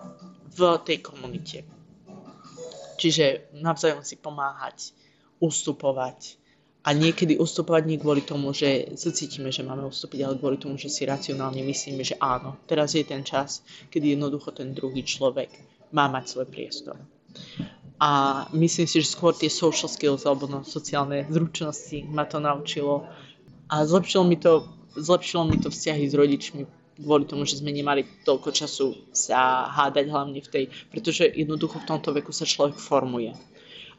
v 0.51 0.79
tej 0.83 0.99
komunite. 0.99 1.63
Čiže 2.99 3.55
navzájom 3.63 4.03
si 4.03 4.19
pomáhať, 4.19 4.93
ustupovať. 5.39 6.37
A 6.81 6.97
niekedy 6.97 7.37
ustupovať 7.37 7.83
nie 7.87 8.01
kvôli 8.01 8.25
tomu, 8.25 8.57
že 8.57 8.97
sa 8.97 9.13
cítime, 9.13 9.53
že 9.53 9.63
máme 9.63 9.85
ustúpiť, 9.85 10.21
ale 10.25 10.41
kvôli 10.41 10.57
tomu, 10.57 10.81
že 10.81 10.89
si 10.89 11.05
racionálne 11.05 11.61
myslíme, 11.61 12.01
že 12.01 12.17
áno, 12.19 12.57
teraz 12.65 12.97
je 12.97 13.05
ten 13.05 13.21
čas, 13.21 13.61
kedy 13.93 14.17
jednoducho 14.17 14.51
ten 14.57 14.73
druhý 14.73 15.05
človek 15.05 15.53
má 15.93 16.09
mať 16.09 16.25
svoj 16.35 16.49
priestor. 16.49 16.97
A 18.01 18.11
myslím 18.57 18.89
si, 18.89 19.05
že 19.05 19.13
skôr 19.13 19.37
tie 19.37 19.53
social 19.53 19.89
skills 19.93 20.25
alebo 20.25 20.49
no, 20.49 20.65
sociálne 20.65 21.29
zručnosti 21.29 22.09
ma 22.09 22.25
to 22.25 22.41
naučilo. 22.41 23.05
A 23.69 23.85
zlepšilo 23.85 24.25
mi 24.25 24.41
to, 24.41 24.65
zlepšilo 24.97 25.45
mi 25.45 25.61
to 25.61 25.69
vzťahy 25.69 26.09
s 26.09 26.15
rodičmi 26.17 26.63
kvôli 27.01 27.25
tomu, 27.25 27.49
že 27.49 27.61
sme 27.61 27.73
nemali 27.73 28.05
toľko 28.29 28.53
času 28.53 28.93
sa 29.13 29.69
hádať 29.73 30.13
hlavne 30.13 30.41
v 30.45 30.49
tej, 30.53 30.65
pretože 30.93 31.25
jednoducho 31.33 31.81
v 31.81 31.89
tomto 31.89 32.13
veku 32.13 32.31
sa 32.31 32.45
človek 32.45 32.77
formuje 32.77 33.33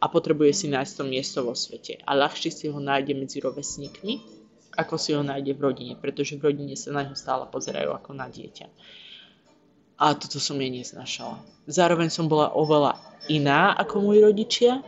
a 0.01 0.05
potrebuje 0.09 0.53
si 0.53 0.67
nájsť 0.69 0.93
to 0.97 1.03
miesto 1.05 1.39
vo 1.41 1.57
svete. 1.57 2.01
A 2.05 2.17
ľahšie 2.17 2.49
si 2.53 2.65
ho 2.69 2.77
nájde 2.77 3.13
medzi 3.17 3.37
rovesníkmi, 3.41 4.41
ako 4.77 4.95
si 4.97 5.13
ho 5.13 5.21
nájde 5.21 5.53
v 5.57 5.61
rodine, 5.61 5.93
pretože 5.97 6.37
v 6.37 6.49
rodine 6.49 6.73
sa 6.77 6.93
na 6.93 7.05
ňo 7.05 7.17
stále 7.17 7.45
pozerajú 7.49 7.91
ako 7.93 8.17
na 8.17 8.29
dieťa. 8.29 8.65
A 10.01 10.17
toto 10.17 10.41
som 10.41 10.57
jej 10.57 10.73
neznašala. 10.73 11.37
Zároveň 11.69 12.09
som 12.09 12.25
bola 12.25 12.49
oveľa 12.57 12.97
iná 13.29 13.77
ako 13.77 14.09
moji 14.09 14.19
rodičia, 14.25 14.81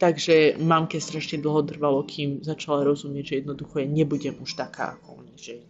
takže 0.00 0.56
mamke 0.56 0.96
strašne 0.96 1.44
dlho 1.44 1.60
trvalo, 1.68 2.00
kým 2.08 2.40
začala 2.40 2.88
rozumieť, 2.88 3.24
že 3.28 3.38
jednoducho 3.44 3.84
ja 3.84 3.86
nebudem 3.86 4.40
už 4.40 4.56
taká 4.56 4.96
ako 4.96 5.20
oni, 5.20 5.36
že 5.36 5.60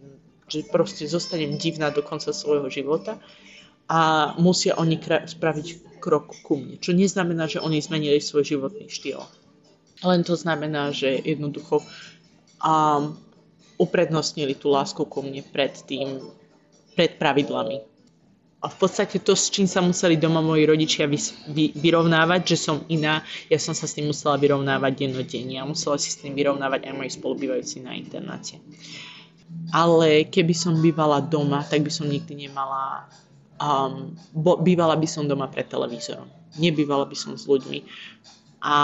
že 0.51 0.67
proste 0.67 1.07
zostanem 1.07 1.55
divná 1.55 1.95
do 1.95 2.03
konca 2.03 2.35
svojho 2.35 2.67
života 2.67 3.15
a 3.87 4.31
musia 4.35 4.75
oni 4.75 4.99
spraviť 4.99 5.99
krok 6.03 6.35
ku 6.43 6.59
mne. 6.59 6.75
Čo 6.83 6.91
neznamená, 6.91 7.47
že 7.47 7.63
oni 7.63 7.79
zmenili 7.79 8.19
svoj 8.19 8.43
životný 8.43 8.91
štýl. 8.91 9.23
Len 10.03 10.21
to 10.27 10.35
znamená, 10.35 10.91
že 10.91 11.23
jednoducho 11.23 11.79
um, 12.59 13.15
uprednostnili 13.79 14.59
tú 14.59 14.75
lásku 14.75 14.99
ku 15.07 15.19
mne 15.23 15.39
pred 15.55 15.71
tým, 15.87 16.19
pred 16.99 17.15
pravidlami. 17.15 17.87
A 18.61 18.69
v 18.69 18.75
podstate 18.77 19.17
to, 19.17 19.33
s 19.33 19.49
čím 19.49 19.65
sa 19.65 19.81
museli 19.81 20.21
doma 20.21 20.37
moji 20.37 20.69
rodičia 20.69 21.09
vy, 21.09 21.17
vy, 21.49 21.73
vyrovnávať, 21.73 22.53
že 22.53 22.57
som 22.61 22.85
iná, 22.93 23.25
ja 23.49 23.57
som 23.57 23.73
sa 23.73 23.89
s 23.89 23.97
tým 23.97 24.13
musela 24.13 24.37
vyrovnávať 24.37 25.01
dennodenne 25.01 25.57
a 25.57 25.65
musela 25.65 25.97
si 25.97 26.13
s 26.13 26.21
tým 26.21 26.37
vyrovnávať 26.37 26.85
aj 26.85 26.93
moji 26.93 27.09
spolubývajúci 27.09 27.81
na 27.81 27.97
internáte 27.97 28.61
ale 29.71 30.27
keby 30.27 30.51
som 30.55 30.79
bývala 30.79 31.23
doma, 31.23 31.63
tak 31.63 31.83
by 31.83 31.91
som 31.91 32.07
nikdy 32.07 32.47
nemala, 32.47 33.07
um, 33.59 34.15
bo, 34.35 34.59
bývala 34.59 34.99
by 34.99 35.07
som 35.07 35.27
doma 35.27 35.47
pred 35.47 35.67
televízorom. 35.67 36.27
Nebývala 36.59 37.07
by 37.07 37.15
som 37.15 37.39
s 37.39 37.47
ľuďmi. 37.47 37.79
A 38.67 38.75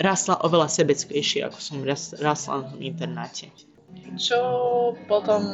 rásla 0.00 0.40
oveľa 0.40 0.72
sebeckejšie, 0.72 1.44
ako 1.44 1.58
som 1.60 1.84
rásla 2.16 2.64
na 2.64 2.80
internáte. 2.80 3.52
Čo 4.16 4.38
potom, 5.04 5.44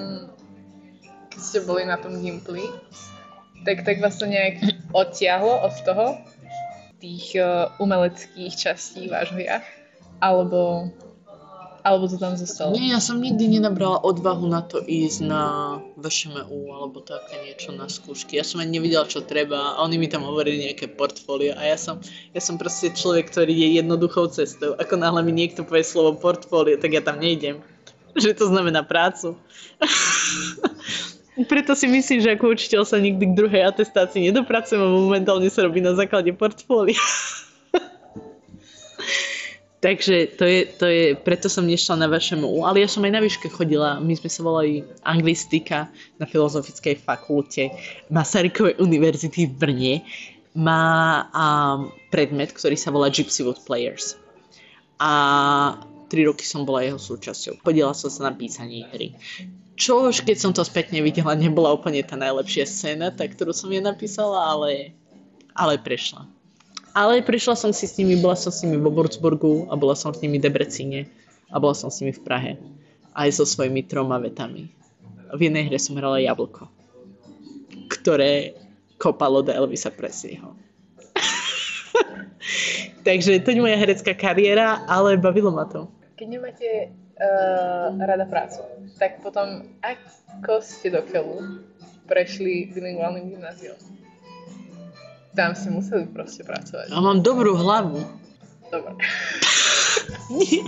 keď 1.37 1.43
ste 1.45 1.61
boli 1.69 1.85
na 1.85 2.00
tom 2.00 2.16
Gimply, 2.16 2.64
tak, 3.69 3.85
tak 3.85 4.00
vás 4.00 4.16
to 4.16 4.25
nejak 4.25 4.64
odtiahlo 4.97 5.69
od 5.69 5.75
toho, 5.85 6.16
tých 6.97 7.37
uh, 7.37 7.69
umeleckých 7.76 8.57
častí 8.57 9.12
vášho 9.12 9.37
ja? 9.37 9.61
Alebo 10.25 10.88
alebo 11.87 12.11
to 12.11 12.19
tam 12.19 12.35
zostalo? 12.35 12.75
Nie, 12.75 12.99
ja 12.99 13.00
som 13.05 13.23
nikdy 13.23 13.47
nenabrala 13.47 14.02
odvahu 14.02 14.50
na 14.50 14.59
to 14.59 14.83
ísť 14.83 15.23
na 15.23 15.43
VŠMU 15.95 16.75
alebo 16.75 16.99
také 16.99 17.38
niečo 17.47 17.71
na 17.71 17.87
skúšky. 17.87 18.35
Ja 18.35 18.43
som 18.43 18.59
ani 18.59 18.83
nevidela, 18.83 19.07
čo 19.07 19.23
treba 19.23 19.78
a 19.78 19.87
oni 19.87 19.95
mi 19.95 20.11
tam 20.11 20.26
hovorili 20.26 20.66
nejaké 20.66 20.90
portfólio 20.90 21.55
a 21.55 21.62
ja 21.62 21.78
som, 21.78 22.02
ja 22.35 22.43
som 22.43 22.59
proste 22.59 22.90
človek, 22.90 23.31
ktorý 23.31 23.55
je 23.55 23.78
jednoduchou 23.78 24.26
cestou. 24.35 24.75
Ako 24.83 24.99
náhle 24.99 25.23
mi 25.23 25.31
niekto 25.31 25.62
povie 25.62 25.87
slovo 25.87 26.19
portfólio, 26.19 26.75
tak 26.75 26.90
ja 26.90 27.07
tam 27.07 27.23
nejdem. 27.23 27.62
Že 28.19 28.35
to 28.35 28.50
znamená 28.50 28.83
prácu. 28.83 29.38
Preto 31.45 31.76
si 31.76 31.85
myslím, 31.85 32.25
že 32.25 32.33
ako 32.33 32.57
učiteľ 32.57 32.88
sa 32.88 32.97
nikdy 32.97 33.28
k 33.28 33.37
druhej 33.37 33.69
atestácii 33.69 34.33
nedopracujem 34.33 34.81
a 34.81 34.88
momentálne 34.88 35.52
sa 35.52 35.69
robí 35.69 35.85
na 35.85 35.93
základe 35.93 36.33
portfólia. 36.33 36.97
Takže 39.85 40.40
to 40.40 40.45
je, 40.49 40.61
to 40.64 40.87
je, 40.88 41.05
preto 41.21 41.52
som 41.52 41.69
nešla 41.69 42.00
na 42.00 42.09
vašemu, 42.09 42.49
ale 42.64 42.81
ja 42.81 42.88
som 42.88 43.05
aj 43.05 43.12
na 43.12 43.21
výške 43.21 43.52
chodila, 43.52 44.00
my 44.00 44.16
sme 44.16 44.33
sa 44.33 44.40
volali 44.40 44.81
anglistika 45.05 45.93
na 46.16 46.25
Filozofickej 46.25 47.05
fakulte 47.05 47.69
Masarykovej 48.09 48.81
univerzity 48.81 49.45
v 49.47 49.52
Brne. 49.52 49.95
Má 50.57 50.83
um, 51.37 51.93
predmet, 52.09 52.57
ktorý 52.57 52.81
sa 52.81 52.88
volá 52.88 53.12
Gypsy 53.12 53.45
Wood 53.45 53.61
Players. 53.69 54.16
A 54.97 55.12
tri 56.09 56.25
roky 56.25 56.49
som 56.49 56.64
bola 56.64 56.81
jeho 56.81 56.97
súčasťou. 56.97 57.61
Podiela 57.61 57.93
som 57.93 58.09
sa 58.09 58.26
na 58.26 58.33
písanie 58.33 58.88
hry. 58.88 59.12
Čo 59.76 60.09
už 60.09 60.25
keď 60.25 60.37
som 60.40 60.52
to 60.56 60.64
spätne 60.64 61.04
videla, 61.04 61.37
nebola 61.37 61.76
úplne 61.76 62.00
tá 62.00 62.16
najlepšia 62.16 62.64
scéna, 62.64 63.12
tak 63.12 63.37
ktorú 63.37 63.52
som 63.52 63.68
je 63.68 63.85
napísala, 63.85 64.56
ale, 64.56 64.97
ale 65.52 65.76
prešla. 65.76 66.25
Ale 66.97 67.21
prišla 67.21 67.61
som 67.61 67.76
si 67.76 67.85
s 67.85 68.00
nimi, 68.00 68.16
bola 68.16 68.33
som 68.33 68.49
s 68.49 68.64
nimi 68.64 68.80
v 68.80 68.88
Würzburgu 68.88 69.68
a 69.68 69.76
bola 69.76 69.92
som 69.92 70.16
s 70.16 70.25
nimi 70.25 70.40
v 70.40 70.49
Debrecine 70.49 71.04
a 71.52 71.61
bola 71.61 71.76
som 71.76 71.92
s 71.92 72.00
nimi 72.00 72.16
v 72.16 72.25
Prahe. 72.25 72.52
Aj 73.12 73.28
so 73.28 73.45
svojimi 73.45 73.85
troma 73.85 74.16
vetami. 74.16 74.73
V 75.37 75.40
jednej 75.45 75.68
hre 75.68 75.76
som 75.76 76.00
hrala 76.00 76.25
jablko, 76.25 76.73
ktoré 77.92 78.56
kopalo 78.97 79.45
do 79.45 79.52
Elvisa 79.52 79.92
Presleyho. 79.92 80.56
Takže 83.06 83.45
to 83.45 83.52
je 83.52 83.61
moja 83.61 83.76
herecká 83.76 84.16
kariéra, 84.16 84.80
ale 84.88 85.21
bavilo 85.21 85.52
ma 85.52 85.68
to. 85.68 85.85
Keď 86.16 86.26
nemáte 86.33 86.97
uh, 87.16 87.96
rada 87.96 88.26
prácu, 88.28 88.62
tak 89.00 89.20
potom 89.25 89.64
ako 89.80 90.61
ste 90.61 90.92
do 90.92 91.02
Kelu 91.04 91.64
prešli 92.06 92.70
bilingválnym 92.73 93.32
gymnáziom? 93.35 93.76
Tam 95.37 95.52
si 95.52 95.68
museli 95.68 96.08
proste 96.08 96.44
pracovať. 96.49 96.88
A 96.88 96.96
mám 96.96 97.20
dobrú 97.20 97.52
hlavu. 97.61 98.00
Dobre. 98.73 98.96
nie, 100.30 100.62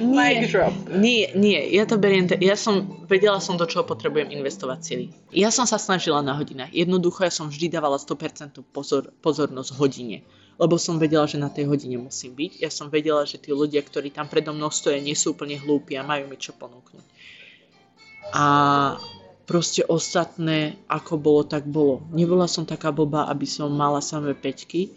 nie, 0.00 0.48
drop. 0.48 0.72
nie, 0.88 1.28
nie, 1.36 1.60
ja 1.72 1.84
to 1.84 2.00
beriem, 2.00 2.28
te, 2.28 2.36
ja 2.40 2.56
som, 2.56 3.04
vedela 3.08 3.40
som, 3.40 3.56
do 3.60 3.68
čoho 3.68 3.84
potrebujem 3.84 4.32
investovať 4.32 4.78
sily. 4.80 5.06
Ja 5.32 5.52
som 5.52 5.68
sa 5.68 5.76
snažila 5.76 6.24
na 6.24 6.36
hodinách. 6.36 6.72
Jednoducho 6.72 7.24
ja 7.24 7.32
som 7.32 7.52
vždy 7.52 7.72
dávala 7.72 8.00
100% 8.00 8.60
pozor, 8.72 9.12
pozornosť 9.20 9.70
hodine. 9.76 10.24
Lebo 10.54 10.78
som 10.78 11.02
vedela, 11.02 11.26
že 11.26 11.40
na 11.40 11.50
tej 11.50 11.66
hodine 11.66 11.98
musím 11.98 12.34
byť. 12.38 12.62
Ja 12.62 12.70
som 12.70 12.86
vedela, 12.86 13.26
že 13.26 13.42
tí 13.42 13.50
ľudia, 13.50 13.82
ktorí 13.82 14.14
tam 14.14 14.30
predo 14.30 14.54
mnou 14.54 14.70
stoja, 14.70 15.02
nie 15.02 15.18
sú 15.18 15.34
úplne 15.34 15.58
hlúpi 15.58 15.98
a 15.98 16.06
majú 16.06 16.30
mi 16.30 16.38
čo 16.38 16.54
ponúknuť. 16.54 17.06
A 18.34 18.46
proste 19.44 19.82
ostatné, 19.84 20.78
ako 20.86 21.18
bolo, 21.18 21.42
tak 21.42 21.66
bolo. 21.66 22.06
Nebola 22.14 22.46
som 22.46 22.62
taká 22.62 22.94
blbá, 22.94 23.26
aby 23.28 23.44
som 23.44 23.68
mala 23.68 23.98
samé 23.98 24.32
peťky. 24.32 24.94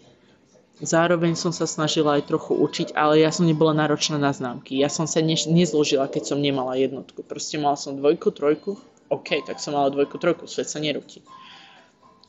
Zároveň 0.78 1.34
som 1.34 1.50
sa 1.50 1.66
snažila 1.66 2.22
aj 2.22 2.30
trochu 2.30 2.54
učiť, 2.54 2.94
ale 2.94 3.26
ja 3.26 3.34
som 3.34 3.42
nebola 3.42 3.74
náročná 3.74 4.14
na 4.14 4.30
známky. 4.30 4.78
Ja 4.78 4.86
som 4.86 5.10
sa 5.10 5.18
ne- 5.18 5.34
nezložila, 5.50 6.06
keď 6.06 6.34
som 6.34 6.38
nemala 6.38 6.78
jednotku. 6.78 7.26
Proste 7.26 7.58
mala 7.58 7.74
som 7.74 7.98
dvojku, 7.98 8.30
trojku, 8.30 8.78
OK, 9.10 9.42
tak 9.42 9.58
som 9.58 9.74
mala 9.74 9.90
dvojku, 9.90 10.22
trojku, 10.22 10.46
svet 10.46 10.70
sa 10.70 10.78
nerúti. 10.78 11.24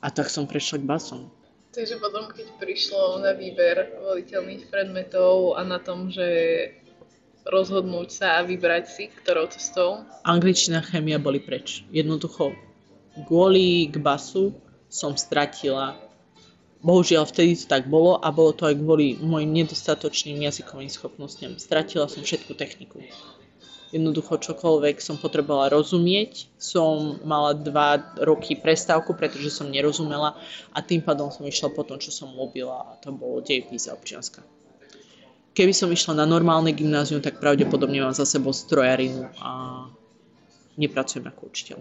A 0.01 0.09
tak 0.09 0.33
som 0.33 0.49
prešla 0.49 0.81
k 0.81 0.89
basom. 0.89 1.29
Takže 1.69 2.01
potom, 2.01 2.25
keď 2.33 2.47
prišlo 2.57 3.21
na 3.21 3.37
výber 3.37 3.93
voliteľných 4.01 4.73
predmetov 4.73 5.53
a 5.53 5.61
na 5.61 5.77
tom, 5.77 6.09
že 6.09 6.25
rozhodnúť 7.45 8.09
sa 8.09 8.27
a 8.41 8.45
vybrať 8.45 8.85
si, 8.89 9.03
ktorou 9.09 9.45
cestou? 9.53 10.01
Angličtina 10.25 10.81
a 10.81 10.85
chemia 10.85 11.21
boli 11.21 11.37
preč. 11.37 11.85
Jednoducho, 11.93 12.57
kvôli 13.29 13.85
k 13.89 14.01
basu 14.01 14.57
som 14.89 15.13
stratila 15.13 16.09
Bohužiaľ, 16.79 17.27
vtedy 17.27 17.59
to 17.59 17.67
tak 17.67 17.91
bolo 17.91 18.15
a 18.23 18.31
bolo 18.31 18.55
to 18.55 18.63
aj 18.63 18.79
kvôli 18.79 19.19
mojim 19.19 19.51
nedostatočným 19.51 20.47
jazykovým 20.47 20.87
schopnostiam. 20.87 21.59
Stratila 21.59 22.07
som 22.07 22.23
všetku 22.23 22.55
techniku. 22.55 23.03
Jednoducho 23.89 24.37
čokoľvek 24.37 25.01
som 25.01 25.17
potrebovala 25.17 25.73
rozumieť, 25.73 26.45
som 26.61 27.17
mala 27.25 27.57
dva 27.57 27.97
roky 28.21 28.53
prestávku, 28.53 29.17
pretože 29.17 29.49
som 29.49 29.73
nerozumela 29.73 30.37
a 30.69 30.79
tým 30.85 31.01
pádom 31.01 31.33
som 31.33 31.41
išla 31.41 31.73
po 31.73 31.81
tom, 31.81 31.97
čo 31.97 32.13
som 32.13 32.29
ľúbila 32.29 32.85
a 32.85 32.91
to 33.01 33.09
bolo 33.09 33.41
dejepis 33.41 33.89
a 33.89 33.97
občianska 33.97 34.45
keby 35.59 35.75
som 35.75 35.91
išla 35.91 36.23
na 36.23 36.25
normálne 36.25 36.71
gymnázium, 36.71 37.19
tak 37.19 37.43
pravdepodobne 37.43 37.99
mám 37.99 38.15
za 38.15 38.23
sebou 38.23 38.55
strojarinu 38.55 39.27
a 39.43 39.51
nepracujem 40.79 41.27
ako 41.27 41.41
učiteľ. 41.51 41.79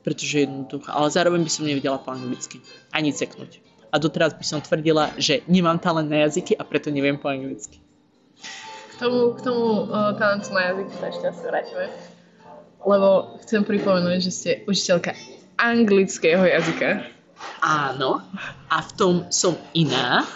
Pretože 0.00 0.48
jednoducho, 0.48 0.88
ale 0.88 1.12
zároveň 1.12 1.44
by 1.44 1.52
som 1.52 1.68
nevedela 1.68 2.00
po 2.00 2.16
anglicky. 2.16 2.64
Ani 2.88 3.12
ceknúť. 3.12 3.60
A 3.92 4.00
doteraz 4.00 4.32
by 4.32 4.44
som 4.44 4.64
tvrdila, 4.64 5.12
že 5.20 5.44
nemám 5.44 5.76
talent 5.76 6.08
na 6.08 6.24
jazyky 6.24 6.56
a 6.56 6.64
preto 6.64 6.88
neviem 6.88 7.20
po 7.20 7.28
anglicky. 7.28 7.76
Tomu, 8.98 9.30
k 9.38 9.40
tomu 9.46 9.86
uh, 9.86 10.10
talentu 10.18 10.50
na 10.50 10.74
jazyk 10.74 10.88
sa 10.98 11.06
ešte 11.06 11.24
asi 11.30 11.42
vrátime. 11.46 11.86
Lebo 12.82 13.38
chcem 13.46 13.62
pripomenúť, 13.62 14.18
že 14.18 14.32
ste 14.34 14.50
učiteľka 14.66 15.14
anglického 15.54 16.42
jazyka. 16.42 17.06
Áno, 17.62 18.18
a 18.66 18.76
v 18.82 18.90
tom 18.98 19.14
som 19.30 19.54
iná, 19.70 20.26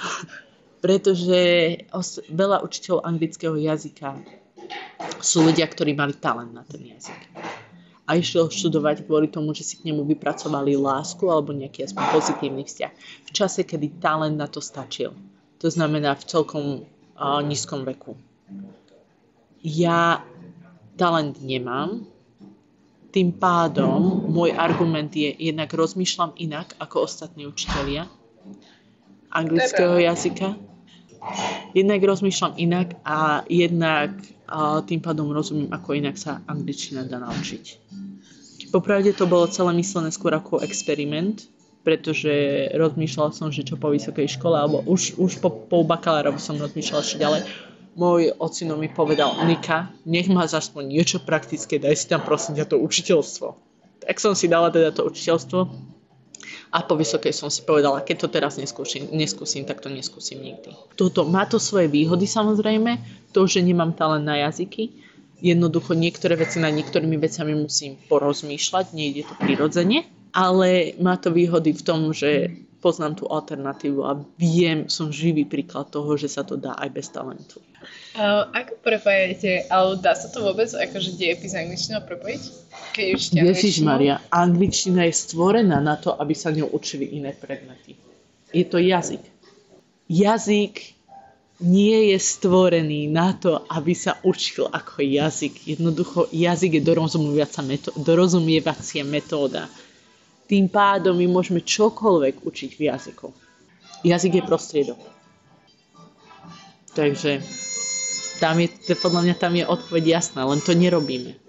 pretože 0.79 1.75
os- 1.91 2.23
veľa 2.31 2.63
učiteľov 2.63 3.03
anglického 3.03 3.59
jazyka 3.59 4.23
sú 5.19 5.43
ľudia, 5.43 5.67
ktorí 5.67 5.99
mali 5.99 6.15
talent 6.15 6.55
na 6.55 6.63
ten 6.63 6.87
jazyk. 6.87 7.19
A 8.07 8.15
išiel 8.15 8.47
študovať 8.47 9.07
kvôli 9.11 9.27
tomu, 9.27 9.55
že 9.59 9.67
si 9.67 9.75
k 9.83 9.91
nemu 9.91 10.07
vypracovali 10.07 10.79
lásku 10.79 11.27
alebo 11.27 11.51
nejaký 11.51 11.87
aspoň 11.91 12.05
pozitívny 12.15 12.63
vzťah. 12.63 12.93
V 13.27 13.31
čase, 13.35 13.67
kedy 13.67 13.99
talent 13.99 14.39
na 14.39 14.47
to 14.47 14.63
stačil. 14.63 15.19
To 15.59 15.67
znamená 15.67 16.15
v 16.15 16.27
celkom 16.31 16.65
uh, 16.83 17.43
nízkom 17.43 17.83
veku. 17.83 18.15
Ja 19.63 20.27
talent 20.99 21.39
nemám, 21.43 22.07
tým 23.13 23.37
pádom 23.37 24.25
môj 24.33 24.57
argument 24.57 25.13
je, 25.13 25.29
jednak 25.37 25.69
rozmýšľam 25.77 26.33
inak 26.41 26.73
ako 26.81 27.05
ostatní 27.05 27.45
učitelia 27.45 28.09
anglického 29.33 30.01
jazyka. 30.01 30.57
Jednak 31.77 32.01
rozmýšľam 32.03 32.57
inak 32.59 32.99
a 33.07 33.47
jednak 33.47 34.17
a 34.53 34.85
tým 34.85 35.01
pádom 35.01 35.33
rozumiem, 35.33 35.73
ako 35.73 35.97
inak 35.97 36.21
sa 36.21 36.45
angličtina 36.45 37.09
dá 37.09 37.17
naučiť. 37.17 37.65
Popravde 38.69 39.17
to 39.17 39.25
bolo 39.25 39.49
celé 39.49 39.73
myslené 39.81 40.13
skôr 40.13 40.37
ako 40.37 40.61
experiment, 40.61 41.49
pretože 41.85 42.69
rozmýšľala 42.77 43.33
som, 43.33 43.49
že 43.49 43.65
čo 43.65 43.81
po 43.81 43.89
vysokej 43.89 44.29
škole, 44.37 44.57
alebo 44.57 44.85
už, 44.85 45.17
už 45.17 45.41
po, 45.41 45.49
po 45.49 45.85
bakalárovi 45.89 46.37
som 46.37 46.61
rozmýšľala 46.61 47.01
ešte 47.01 47.19
ďalej. 47.21 47.41
Môj 47.93 48.33
ocino 48.41 48.81
mi 48.81 48.89
povedal, 48.89 49.37
Nika, 49.45 49.93
nech 50.09 50.29
ma 50.33 50.49
aspoň 50.49 50.89
niečo 50.89 51.21
praktické, 51.21 51.77
daj 51.77 51.93
si 51.93 52.07
tam 52.09 52.25
prosím 52.25 52.57
ťa 52.57 52.73
to 52.73 52.81
učiteľstvo. 52.81 53.53
Tak 54.09 54.17
som 54.17 54.33
si 54.33 54.49
dala 54.49 54.73
teda 54.73 54.97
to 54.97 55.05
učiteľstvo 55.05 55.61
a 56.73 56.79
po 56.81 56.97
vysokej 56.97 57.37
som 57.37 57.53
si 57.53 57.61
povedala, 57.69 58.01
keď 58.01 58.27
to 58.27 58.29
teraz 58.33 58.57
neskúsim, 58.57 59.13
neskúsim 59.13 59.69
tak 59.69 59.85
to 59.85 59.93
neskúsim 59.93 60.41
nikdy. 60.41 60.73
Toto 60.97 61.29
má 61.29 61.45
to 61.45 61.61
svoje 61.61 61.93
výhody 61.93 62.25
samozrejme, 62.25 62.97
to, 63.37 63.45
že 63.45 63.61
nemám 63.61 63.93
talent 63.93 64.25
na 64.25 64.41
jazyky, 64.49 64.89
jednoducho 65.45 65.93
niektoré 65.93 66.41
veci 66.41 66.63
na 66.65 66.73
niektorými 66.73 67.21
vecami 67.21 67.53
musím 67.53 68.01
porozmýšľať, 68.09 68.97
nejde 68.97 69.29
to 69.29 69.35
prirodzene, 69.37 70.09
ale 70.33 70.97
má 70.97 71.21
to 71.21 71.29
výhody 71.29 71.77
v 71.77 71.83
tom, 71.85 72.17
že 72.17 72.57
poznám 72.83 73.15
tú 73.15 73.31
alternatívu 73.31 74.03
a 74.03 74.19
viem, 74.35 74.91
som 74.91 75.15
živý 75.15 75.47
príklad 75.47 75.89
toho, 75.95 76.19
že 76.19 76.27
sa 76.27 76.43
to 76.43 76.59
dá 76.59 76.75
aj 76.75 76.91
bez 76.91 77.07
talentu. 77.15 77.63
Uh, 78.19 78.51
ako 78.51 78.75
prepájate, 78.83 79.71
ale 79.71 80.03
dá 80.03 80.19
sa 80.19 80.27
to 80.35 80.43
vôbec 80.43 80.67
akože 80.67 81.15
diepis 81.15 81.55
angličtinou 81.55 82.03
prepojiť? 82.03 82.43
Keď 82.93 83.87
Maria, 83.87 84.19
angličtina 84.29 85.07
je 85.07 85.15
stvorená 85.15 85.79
na 85.79 85.95
to, 85.95 86.13
aby 86.19 86.35
sa 86.35 86.51
ňou 86.51 86.75
učili 86.75 87.15
iné 87.15 87.31
predmety. 87.33 87.95
Je 88.51 88.67
to 88.67 88.83
jazyk. 88.83 89.23
Jazyk 90.11 90.93
nie 91.63 92.13
je 92.13 92.19
stvorený 92.19 93.07
na 93.07 93.33
to, 93.39 93.63
aby 93.71 93.95
sa 93.95 94.19
učil 94.27 94.67
ako 94.67 95.01
jazyk. 95.01 95.79
Jednoducho, 95.79 96.27
jazyk 96.35 96.83
je 96.83 96.83
dorozumievacia 97.97 99.07
metóda. 99.07 99.71
Tým 100.53 100.69
pádom 100.69 101.17
my 101.17 101.33
môžeme 101.33 101.65
čokoľvek 101.65 102.45
učiť 102.45 102.71
v 102.77 102.93
jazyku. 102.93 103.33
Jazyk 104.05 104.37
je 104.37 104.43
prostriedok. 104.45 105.01
Takže 106.93 107.41
tam 108.37 108.61
je, 108.61 108.69
podľa 108.93 109.21
mňa 109.25 109.35
tam 109.41 109.57
je 109.57 109.65
odpoveď 109.65 110.21
jasná, 110.21 110.45
len 110.45 110.61
to 110.61 110.77
nerobíme. 110.77 111.41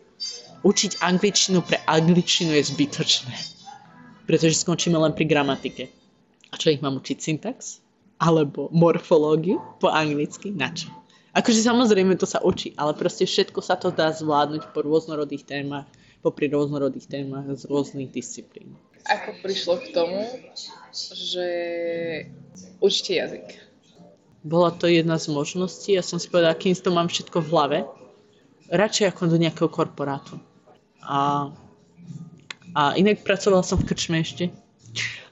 Učiť 0.63 1.03
angličtinu 1.03 1.59
pre 1.67 1.83
angličtinu 1.83 2.55
je 2.55 2.63
zbytočné. 2.63 3.35
Pretože 4.23 4.63
skončíme 4.63 4.95
len 4.95 5.11
pri 5.11 5.27
gramatike. 5.27 5.91
A 6.47 6.55
čo 6.55 6.71
ich 6.71 6.79
mám 6.79 6.95
učiť? 6.95 7.17
Syntax? 7.19 7.83
Alebo 8.23 8.71
morfológiu 8.71 9.59
po 9.83 9.91
anglicky? 9.91 10.55
Na 10.55 10.71
čo? 10.71 10.87
Akože 11.35 11.59
samozrejme 11.59 12.15
to 12.15 12.23
sa 12.23 12.39
učí, 12.39 12.71
ale 12.79 12.95
proste 12.95 13.27
všetko 13.27 13.59
sa 13.59 13.75
to 13.75 13.91
dá 13.91 14.15
zvládnuť 14.15 14.71
po 14.71 14.79
rôznorodých 14.79 15.43
témach, 15.43 15.91
popri 16.23 16.47
rôznorodých 16.47 17.11
témach 17.11 17.43
z 17.51 17.67
rôznych 17.67 18.07
disciplín. 18.15 18.79
Ako 19.03 19.29
prišlo 19.43 19.83
k 19.83 19.87
tomu, 19.91 20.23
že 21.11 21.47
učíte 22.79 23.19
jazyk? 23.19 23.47
Bola 24.43 24.71
to 24.71 24.87
jedna 24.87 25.19
z 25.19 25.31
možností. 25.31 25.95
Ja 25.95 26.03
som 26.03 26.19
si 26.19 26.27
povedala, 26.27 26.55
kým 26.55 26.75
to 26.75 26.91
mám 26.91 27.07
všetko 27.07 27.43
v 27.43 27.51
hlave, 27.51 27.77
radšej 28.71 29.15
ako 29.15 29.31
do 29.31 29.37
nejakého 29.39 29.71
korporátu. 29.71 30.39
A, 31.03 31.51
a 32.75 32.81
inak 32.95 33.23
pracovala 33.27 33.63
som 33.63 33.79
v 33.79 33.87
krčme 33.91 34.23
ešte. 34.23 34.51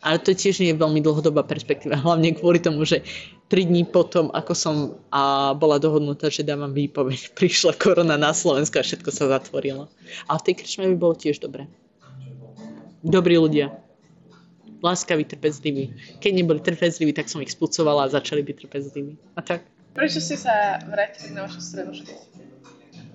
Ale 0.01 0.17
to 0.17 0.34
tiež 0.34 0.57
nie 0.57 0.73
je 0.73 0.81
veľmi 0.81 0.99
dlhodobá 1.05 1.45
perspektíva, 1.45 2.01
hlavne 2.05 2.34
kvôli 2.34 2.57
tomu, 2.57 2.81
že 2.84 3.05
3 3.53 3.67
dní 3.67 3.84
potom, 3.86 4.31
ako 4.34 4.53
som 4.55 4.75
a 5.12 5.53
bola 5.53 5.77
dohodnutá, 5.77 6.31
že 6.31 6.47
dávam 6.47 6.73
výpoveď, 6.73 7.31
prišla 7.39 7.77
korona 7.77 8.17
na 8.17 8.34
Slovensko 8.34 8.81
a 8.81 8.88
všetko 8.88 9.10
sa 9.13 9.29
zatvorilo. 9.29 9.88
A 10.27 10.39
v 10.39 10.45
tej 10.49 10.53
krčme 10.63 10.89
by 10.91 10.97
bolo 10.97 11.15
tiež 11.15 11.39
dobre. 11.39 11.69
Dobrí 13.01 13.33
ľudia. 13.33 13.73
Láskaví, 14.81 15.25
trpezliví. 15.25 15.93
Keď 16.21 16.31
neboli 16.37 16.61
trpezliví, 16.61 17.13
tak 17.13 17.29
som 17.29 17.41
ich 17.41 17.53
spucovala 17.53 18.05
a 18.05 18.13
začali 18.13 18.45
byť 18.45 18.55
trpezliví. 18.65 19.17
A 19.37 19.41
tak. 19.41 19.65
Prečo 19.97 20.21
ste 20.21 20.37
sa 20.37 20.77
vrátili 20.85 21.33
na 21.33 21.49
vašu 21.49 21.61
strednú 21.61 21.97
školu? 21.97 22.21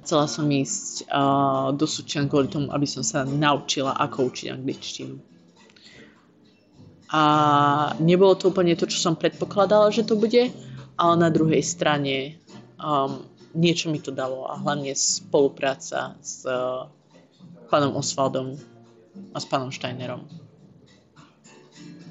Chcela 0.06 0.26
som 0.30 0.46
ísť 0.46 1.10
uh, 1.10 1.74
do 1.74 1.86
Sučian 1.86 2.30
kvôli 2.30 2.46
tomu, 2.46 2.70
aby 2.70 2.86
som 2.86 3.02
sa 3.02 3.26
naučila, 3.26 3.94
ako 3.98 4.30
učiť 4.30 4.54
angličtinu. 4.54 5.18
A 7.10 7.22
nebolo 8.02 8.34
to 8.34 8.50
úplne 8.50 8.74
to, 8.78 8.86
čo 8.86 8.98
som 8.98 9.18
predpokladala, 9.18 9.94
že 9.94 10.06
to 10.06 10.18
bude, 10.18 10.50
ale 10.98 11.14
na 11.18 11.30
druhej 11.30 11.62
strane 11.62 12.38
um, 12.78 13.22
niečo 13.54 13.90
mi 13.90 14.02
to 14.02 14.10
dalo 14.10 14.46
a 14.50 14.58
hlavne 14.58 14.94
spolupráca 14.94 16.18
s 16.22 16.42
uh, 16.46 16.90
pánom 17.70 17.94
Osvaldom 17.98 18.58
a 19.34 19.38
s 19.40 19.46
pánom 19.48 19.72
Steinerom. 19.72 20.24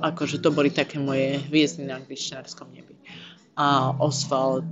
Akože 0.03 0.43
to 0.43 0.51
boli 0.51 0.69
také 0.69 0.99
moje 0.99 1.39
hviezdy 1.47 1.87
na 1.87 2.03
angličtinárskom 2.03 2.67
nebi. 2.75 2.99
A 3.55 3.95
Osvald 3.97 4.67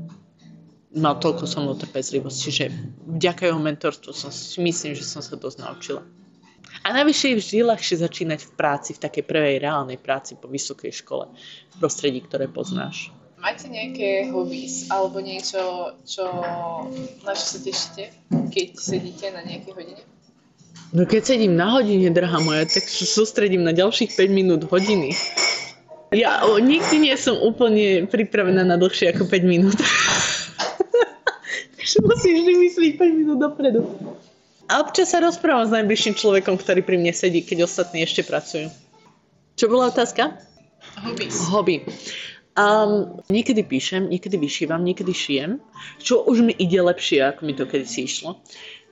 mal 0.94 1.18
toľko 1.18 1.48
so 1.50 1.64
mnou 1.64 1.74
trpezlivosti, 1.80 2.50
že 2.54 2.66
vďaka 3.08 3.50
jeho 3.50 3.58
mentorstvu 3.58 4.12
som 4.14 4.30
myslím, 4.62 4.94
že 4.94 5.08
som 5.08 5.24
sa 5.26 5.40
dosť 5.40 5.58
naučila. 5.64 6.04
A 6.84 6.92
najvyššie 6.92 7.28
je 7.34 7.40
vždy 7.40 7.58
ľahšie 7.70 7.96
začínať 8.02 8.40
v 8.50 8.52
práci, 8.60 8.92
v 8.98 9.02
takej 9.02 9.24
prvej 9.24 9.56
reálnej 9.64 9.96
práci 9.96 10.36
po 10.36 10.52
vysokej 10.52 10.92
škole, 10.92 11.32
v 11.74 11.76
prostredí, 11.80 12.20
ktoré 12.26 12.52
poznáš. 12.52 13.14
Máte 13.40 13.68
nejaké 13.68 14.32
hobbies 14.32 14.88
alebo 14.88 15.20
niečo, 15.20 15.94
čo, 16.08 16.24
na 17.28 17.32
čo 17.36 17.46
sa 17.56 17.60
tešíte, 17.60 18.04
keď 18.52 18.68
sedíte 18.80 19.28
na 19.36 19.44
nejakej 19.44 19.74
hodine? 19.76 20.04
No 20.94 21.10
keď 21.10 21.26
sedím 21.26 21.58
na 21.58 21.74
hodine, 21.74 22.14
drahá 22.14 22.38
moja, 22.38 22.70
tak 22.70 22.86
sústredím 22.86 23.66
na 23.66 23.74
ďalších 23.74 24.14
5 24.14 24.30
minút 24.30 24.62
hodiny. 24.70 25.18
Ja 26.14 26.46
o, 26.46 26.62
nikdy 26.62 27.10
nie 27.10 27.18
som 27.18 27.34
úplne 27.42 28.06
pripravená 28.06 28.62
na 28.62 28.78
dlhšie 28.78 29.10
ako 29.10 29.26
5 29.26 29.42
minút. 29.42 29.82
Takže 31.74 31.98
musíš 32.06 32.46
vždy 32.46 32.54
myslieť 32.70 32.92
5 33.02 33.20
minút 33.26 33.42
dopredu. 33.42 33.90
A 34.70 34.86
občas 34.86 35.10
sa 35.10 35.18
rozprávam 35.18 35.66
s 35.66 35.74
najbližším 35.74 36.14
človekom, 36.14 36.62
ktorý 36.62 36.86
pri 36.86 37.02
mne 37.02 37.10
sedí, 37.10 37.42
keď 37.42 37.66
ostatní 37.66 38.06
ešte 38.06 38.22
pracujú. 38.22 38.70
Čo 39.58 39.66
bola 39.74 39.90
otázka? 39.90 40.38
Hobbies. 41.02 41.42
Hobby. 41.50 41.82
Um, 42.54 43.18
niekedy 43.34 43.66
píšem, 43.66 44.14
niekedy 44.14 44.38
vyšívam, 44.38 44.86
niekedy 44.86 45.10
šijem, 45.10 45.58
čo 45.98 46.22
už 46.22 46.46
mi 46.46 46.54
ide 46.54 46.86
lepšie, 46.86 47.34
ako 47.34 47.50
mi 47.50 47.58
to 47.58 47.66
kedysi 47.66 48.06
išlo. 48.06 48.38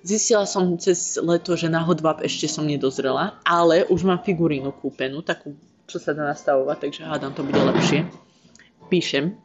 Zistila 0.01 0.49
som 0.49 0.81
cez 0.81 1.21
leto, 1.21 1.53
že 1.53 1.69
na 1.69 1.85
hodvab 1.85 2.25
ešte 2.25 2.49
som 2.49 2.65
nedozrela, 2.65 3.37
ale 3.45 3.85
už 3.85 4.01
mám 4.01 4.25
figurínu 4.25 4.73
kúpenú, 4.81 5.21
takú, 5.21 5.53
čo 5.85 6.01
sa 6.01 6.17
dá 6.17 6.25
nastavovať, 6.25 6.77
takže 6.89 7.01
hádam, 7.05 7.37
to 7.37 7.45
bude 7.45 7.61
lepšie. 7.61 8.09
Píšem, 8.89 9.37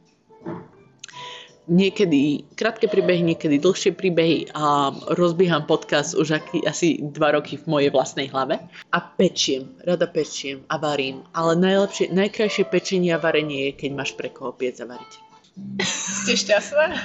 niekedy 1.66 2.46
krátke 2.54 2.86
príbehy, 2.86 3.34
niekedy 3.34 3.58
dlhšie 3.58 3.92
príbehy 3.92 4.54
a 4.54 4.94
rozbieham 5.18 5.66
podcast 5.66 6.14
už 6.14 6.40
aký, 6.40 6.62
asi 6.64 7.02
dva 7.02 7.34
roky 7.34 7.58
v 7.58 7.66
mojej 7.66 7.90
vlastnej 7.90 8.30
hlave. 8.30 8.62
A 8.94 8.98
pečiem, 9.02 9.76
rada 9.82 10.06
pečiem 10.06 10.62
a 10.70 10.78
varím. 10.78 11.26
Ale 11.34 11.58
najlepšie, 11.58 12.14
najkrajšie 12.14 12.64
pečenie 12.70 13.12
a 13.12 13.20
varenie 13.20 13.70
je, 13.70 13.72
keď 13.86 13.90
máš 13.92 14.14
pre 14.14 14.30
koho 14.30 14.54
piec 14.54 14.78
a. 14.80 15.20
Ste 15.82 16.38
šťastná? 16.38 16.96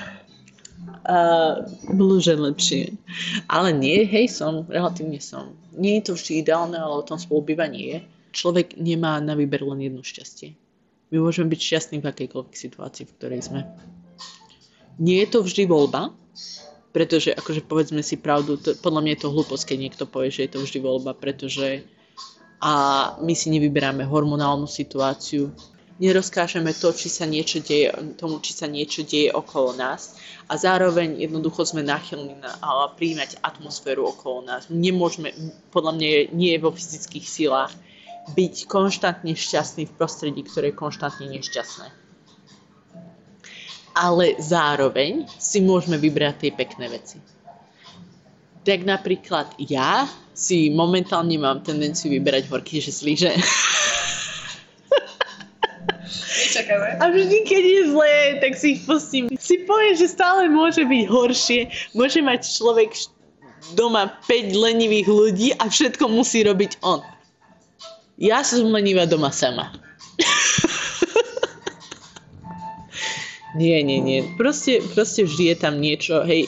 Uh, 1.02 1.66
bolo, 1.94 2.22
že 2.22 2.38
lepšie. 2.38 2.94
Ale 3.50 3.74
nie, 3.74 4.06
hej, 4.06 4.30
som, 4.30 4.70
relatívne 4.70 5.18
som. 5.18 5.58
Nie 5.74 6.02
je 6.02 6.12
to 6.12 6.14
vždy 6.18 6.46
ideálne, 6.46 6.78
ale 6.78 7.02
o 7.02 7.08
tom 7.08 7.18
spolubývaní 7.18 7.80
je. 7.90 7.98
Človek 8.32 8.78
nemá 8.78 9.18
na 9.20 9.34
výber 9.34 9.66
len 9.66 9.82
jedno 9.82 10.06
šťastie. 10.06 10.54
My 11.12 11.20
môžeme 11.20 11.52
byť 11.52 11.60
šťastní 11.60 11.98
v 12.00 12.10
akejkoľvek 12.10 12.56
situácii, 12.56 13.04
v 13.10 13.16
ktorej 13.20 13.42
sme. 13.44 13.68
Nie 15.02 15.26
je 15.26 15.30
to 15.34 15.40
vždy 15.44 15.68
voľba, 15.68 16.16
pretože 16.96 17.36
akože 17.36 17.66
povedzme 17.68 18.00
si 18.04 18.16
pravdu, 18.20 18.56
to, 18.56 18.78
podľa 18.80 19.02
mňa 19.04 19.12
je 19.18 19.22
to 19.26 19.34
hlúposť, 19.34 19.64
keď 19.74 19.78
niekto 19.80 20.04
povie, 20.08 20.32
že 20.32 20.48
je 20.48 20.52
to 20.56 20.60
vždy 20.64 20.80
voľba, 20.80 21.18
pretože 21.18 21.84
a 22.62 22.74
my 23.18 23.34
si 23.34 23.50
nevyberáme 23.50 24.06
hormonálnu 24.06 24.70
situáciu, 24.70 25.50
nerozkážeme 26.02 26.74
to, 26.74 26.90
či 26.98 27.14
sa 27.14 27.30
niečo 27.30 27.62
deje, 27.62 27.94
tomu, 28.18 28.42
či 28.42 28.58
sa 28.58 28.66
niečo 28.66 29.06
deje 29.06 29.30
okolo 29.30 29.78
nás 29.78 30.18
a 30.50 30.58
zároveň 30.58 31.22
jednoducho 31.22 31.62
sme 31.62 31.86
náchylní 31.86 32.42
na 32.42 32.58
príjmať 32.98 33.38
atmosféru 33.46 34.10
okolo 34.10 34.42
nás. 34.42 34.66
Nemôžeme, 34.74 35.30
podľa 35.70 35.94
mňa 35.94 36.10
nie 36.34 36.58
je 36.58 36.64
vo 36.66 36.74
fyzických 36.74 37.26
silách 37.30 37.72
byť 38.34 38.66
konštantne 38.66 39.38
šťastný 39.38 39.86
v 39.86 39.94
prostredí, 39.94 40.42
ktoré 40.42 40.74
je 40.74 40.82
konštantne 40.82 41.30
nešťastné. 41.30 41.88
Ale 43.94 44.40
zároveň 44.42 45.30
si 45.38 45.62
môžeme 45.62 46.02
vybrať 46.02 46.48
tie 46.48 46.52
pekné 46.52 46.90
veci. 46.90 47.22
Tak 48.62 48.86
napríklad 48.86 49.54
ja 49.58 50.06
si 50.32 50.70
momentálne 50.74 51.38
mám 51.38 51.62
tendenciu 51.62 52.14
vyberať 52.14 52.50
horký 52.50 52.82
žeslí, 52.82 53.14
že? 53.14 53.32
A 57.00 57.10
vždy, 57.10 57.38
keď 57.48 57.64
je 57.64 57.82
zlé, 57.92 58.40
tak 58.40 58.56
si 58.56 58.80
pustím. 58.84 59.30
Si 59.40 59.58
poviem, 59.66 59.96
že 59.98 60.08
stále 60.12 60.48
môže 60.48 60.86
byť 60.86 61.04
horšie. 61.08 61.68
Môže 61.98 62.22
mať 62.22 62.48
človek 62.48 62.94
doma 63.78 64.08
5 64.28 64.56
lenivých 64.56 65.08
ľudí 65.08 65.54
a 65.58 65.70
všetko 65.70 66.10
musí 66.10 66.44
robiť 66.44 66.78
on. 66.82 67.02
Ja 68.22 68.44
som 68.46 68.70
lenivá 68.70 69.10
doma 69.10 69.34
sama. 69.34 69.74
nie, 73.62 73.82
nie, 73.82 74.00
nie. 74.02 74.20
Proste, 74.38 74.82
proste 74.94 75.26
vždy 75.26 75.44
je 75.54 75.56
tam 75.58 75.82
niečo, 75.82 76.22
hej, 76.22 76.46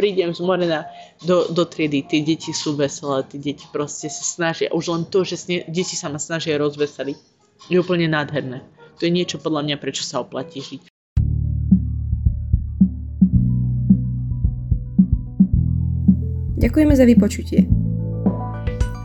prídem 0.00 0.32
z 0.32 0.40
Morena 0.40 0.88
do, 1.20 1.52
do 1.52 1.68
triedy, 1.68 2.00
tie 2.08 2.24
deti 2.24 2.56
sú 2.56 2.72
veselé, 2.72 3.20
tie 3.28 3.36
deti 3.36 3.68
proste 3.68 4.08
sa 4.08 4.24
snažia, 4.24 4.72
už 4.72 4.88
len 4.88 5.04
to, 5.12 5.28
že 5.28 5.36
sne, 5.36 5.56
deti 5.68 5.92
sa 5.92 6.08
ma 6.08 6.16
snažia 6.16 6.56
rozveseliť, 6.56 7.20
je 7.68 7.76
úplne 7.76 8.08
nádherné. 8.08 8.64
To 9.00 9.08
je 9.08 9.16
niečo 9.16 9.40
podľa 9.40 9.64
mňa, 9.64 9.76
prečo 9.80 10.04
sa 10.04 10.20
oplatí 10.20 10.60
žiť. 10.60 10.92
Ďakujeme 16.60 16.92
za 16.92 17.08
vypočutie. 17.08 17.64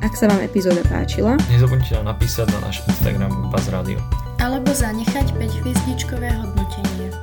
Ak 0.04 0.20
sa 0.20 0.28
vám 0.28 0.44
epizóda 0.44 0.84
páčila, 0.92 1.40
nezabudnite 1.48 1.96
nám 1.96 2.12
napísať 2.12 2.52
na 2.52 2.68
náš 2.68 2.84
Instagram 2.92 3.32
Buzz 3.48 3.72
Radio. 3.72 3.96
Alebo 4.44 4.76
zanechať 4.76 5.32
5 5.32 5.64
hviezdičkové 5.64 6.28
hodnotenie. 6.44 7.16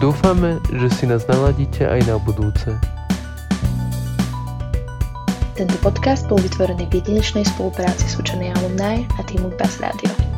Dúfame, 0.00 0.56
že 0.72 0.88
si 0.88 1.04
nás 1.04 1.28
naladíte 1.28 1.84
aj 1.84 2.00
na 2.08 2.16
budúce. 2.16 2.72
Tento 5.52 5.76
podcast 5.84 6.24
bol 6.32 6.40
vytvorený 6.40 6.88
v 6.88 7.04
jedinečnej 7.04 7.44
spolupráci 7.44 8.08
s 8.08 8.16
učenej 8.16 8.56
alumni 8.56 9.04
a 9.20 9.22
týmu 9.28 9.52
Buzz 9.60 9.78
Radio. 9.84 10.33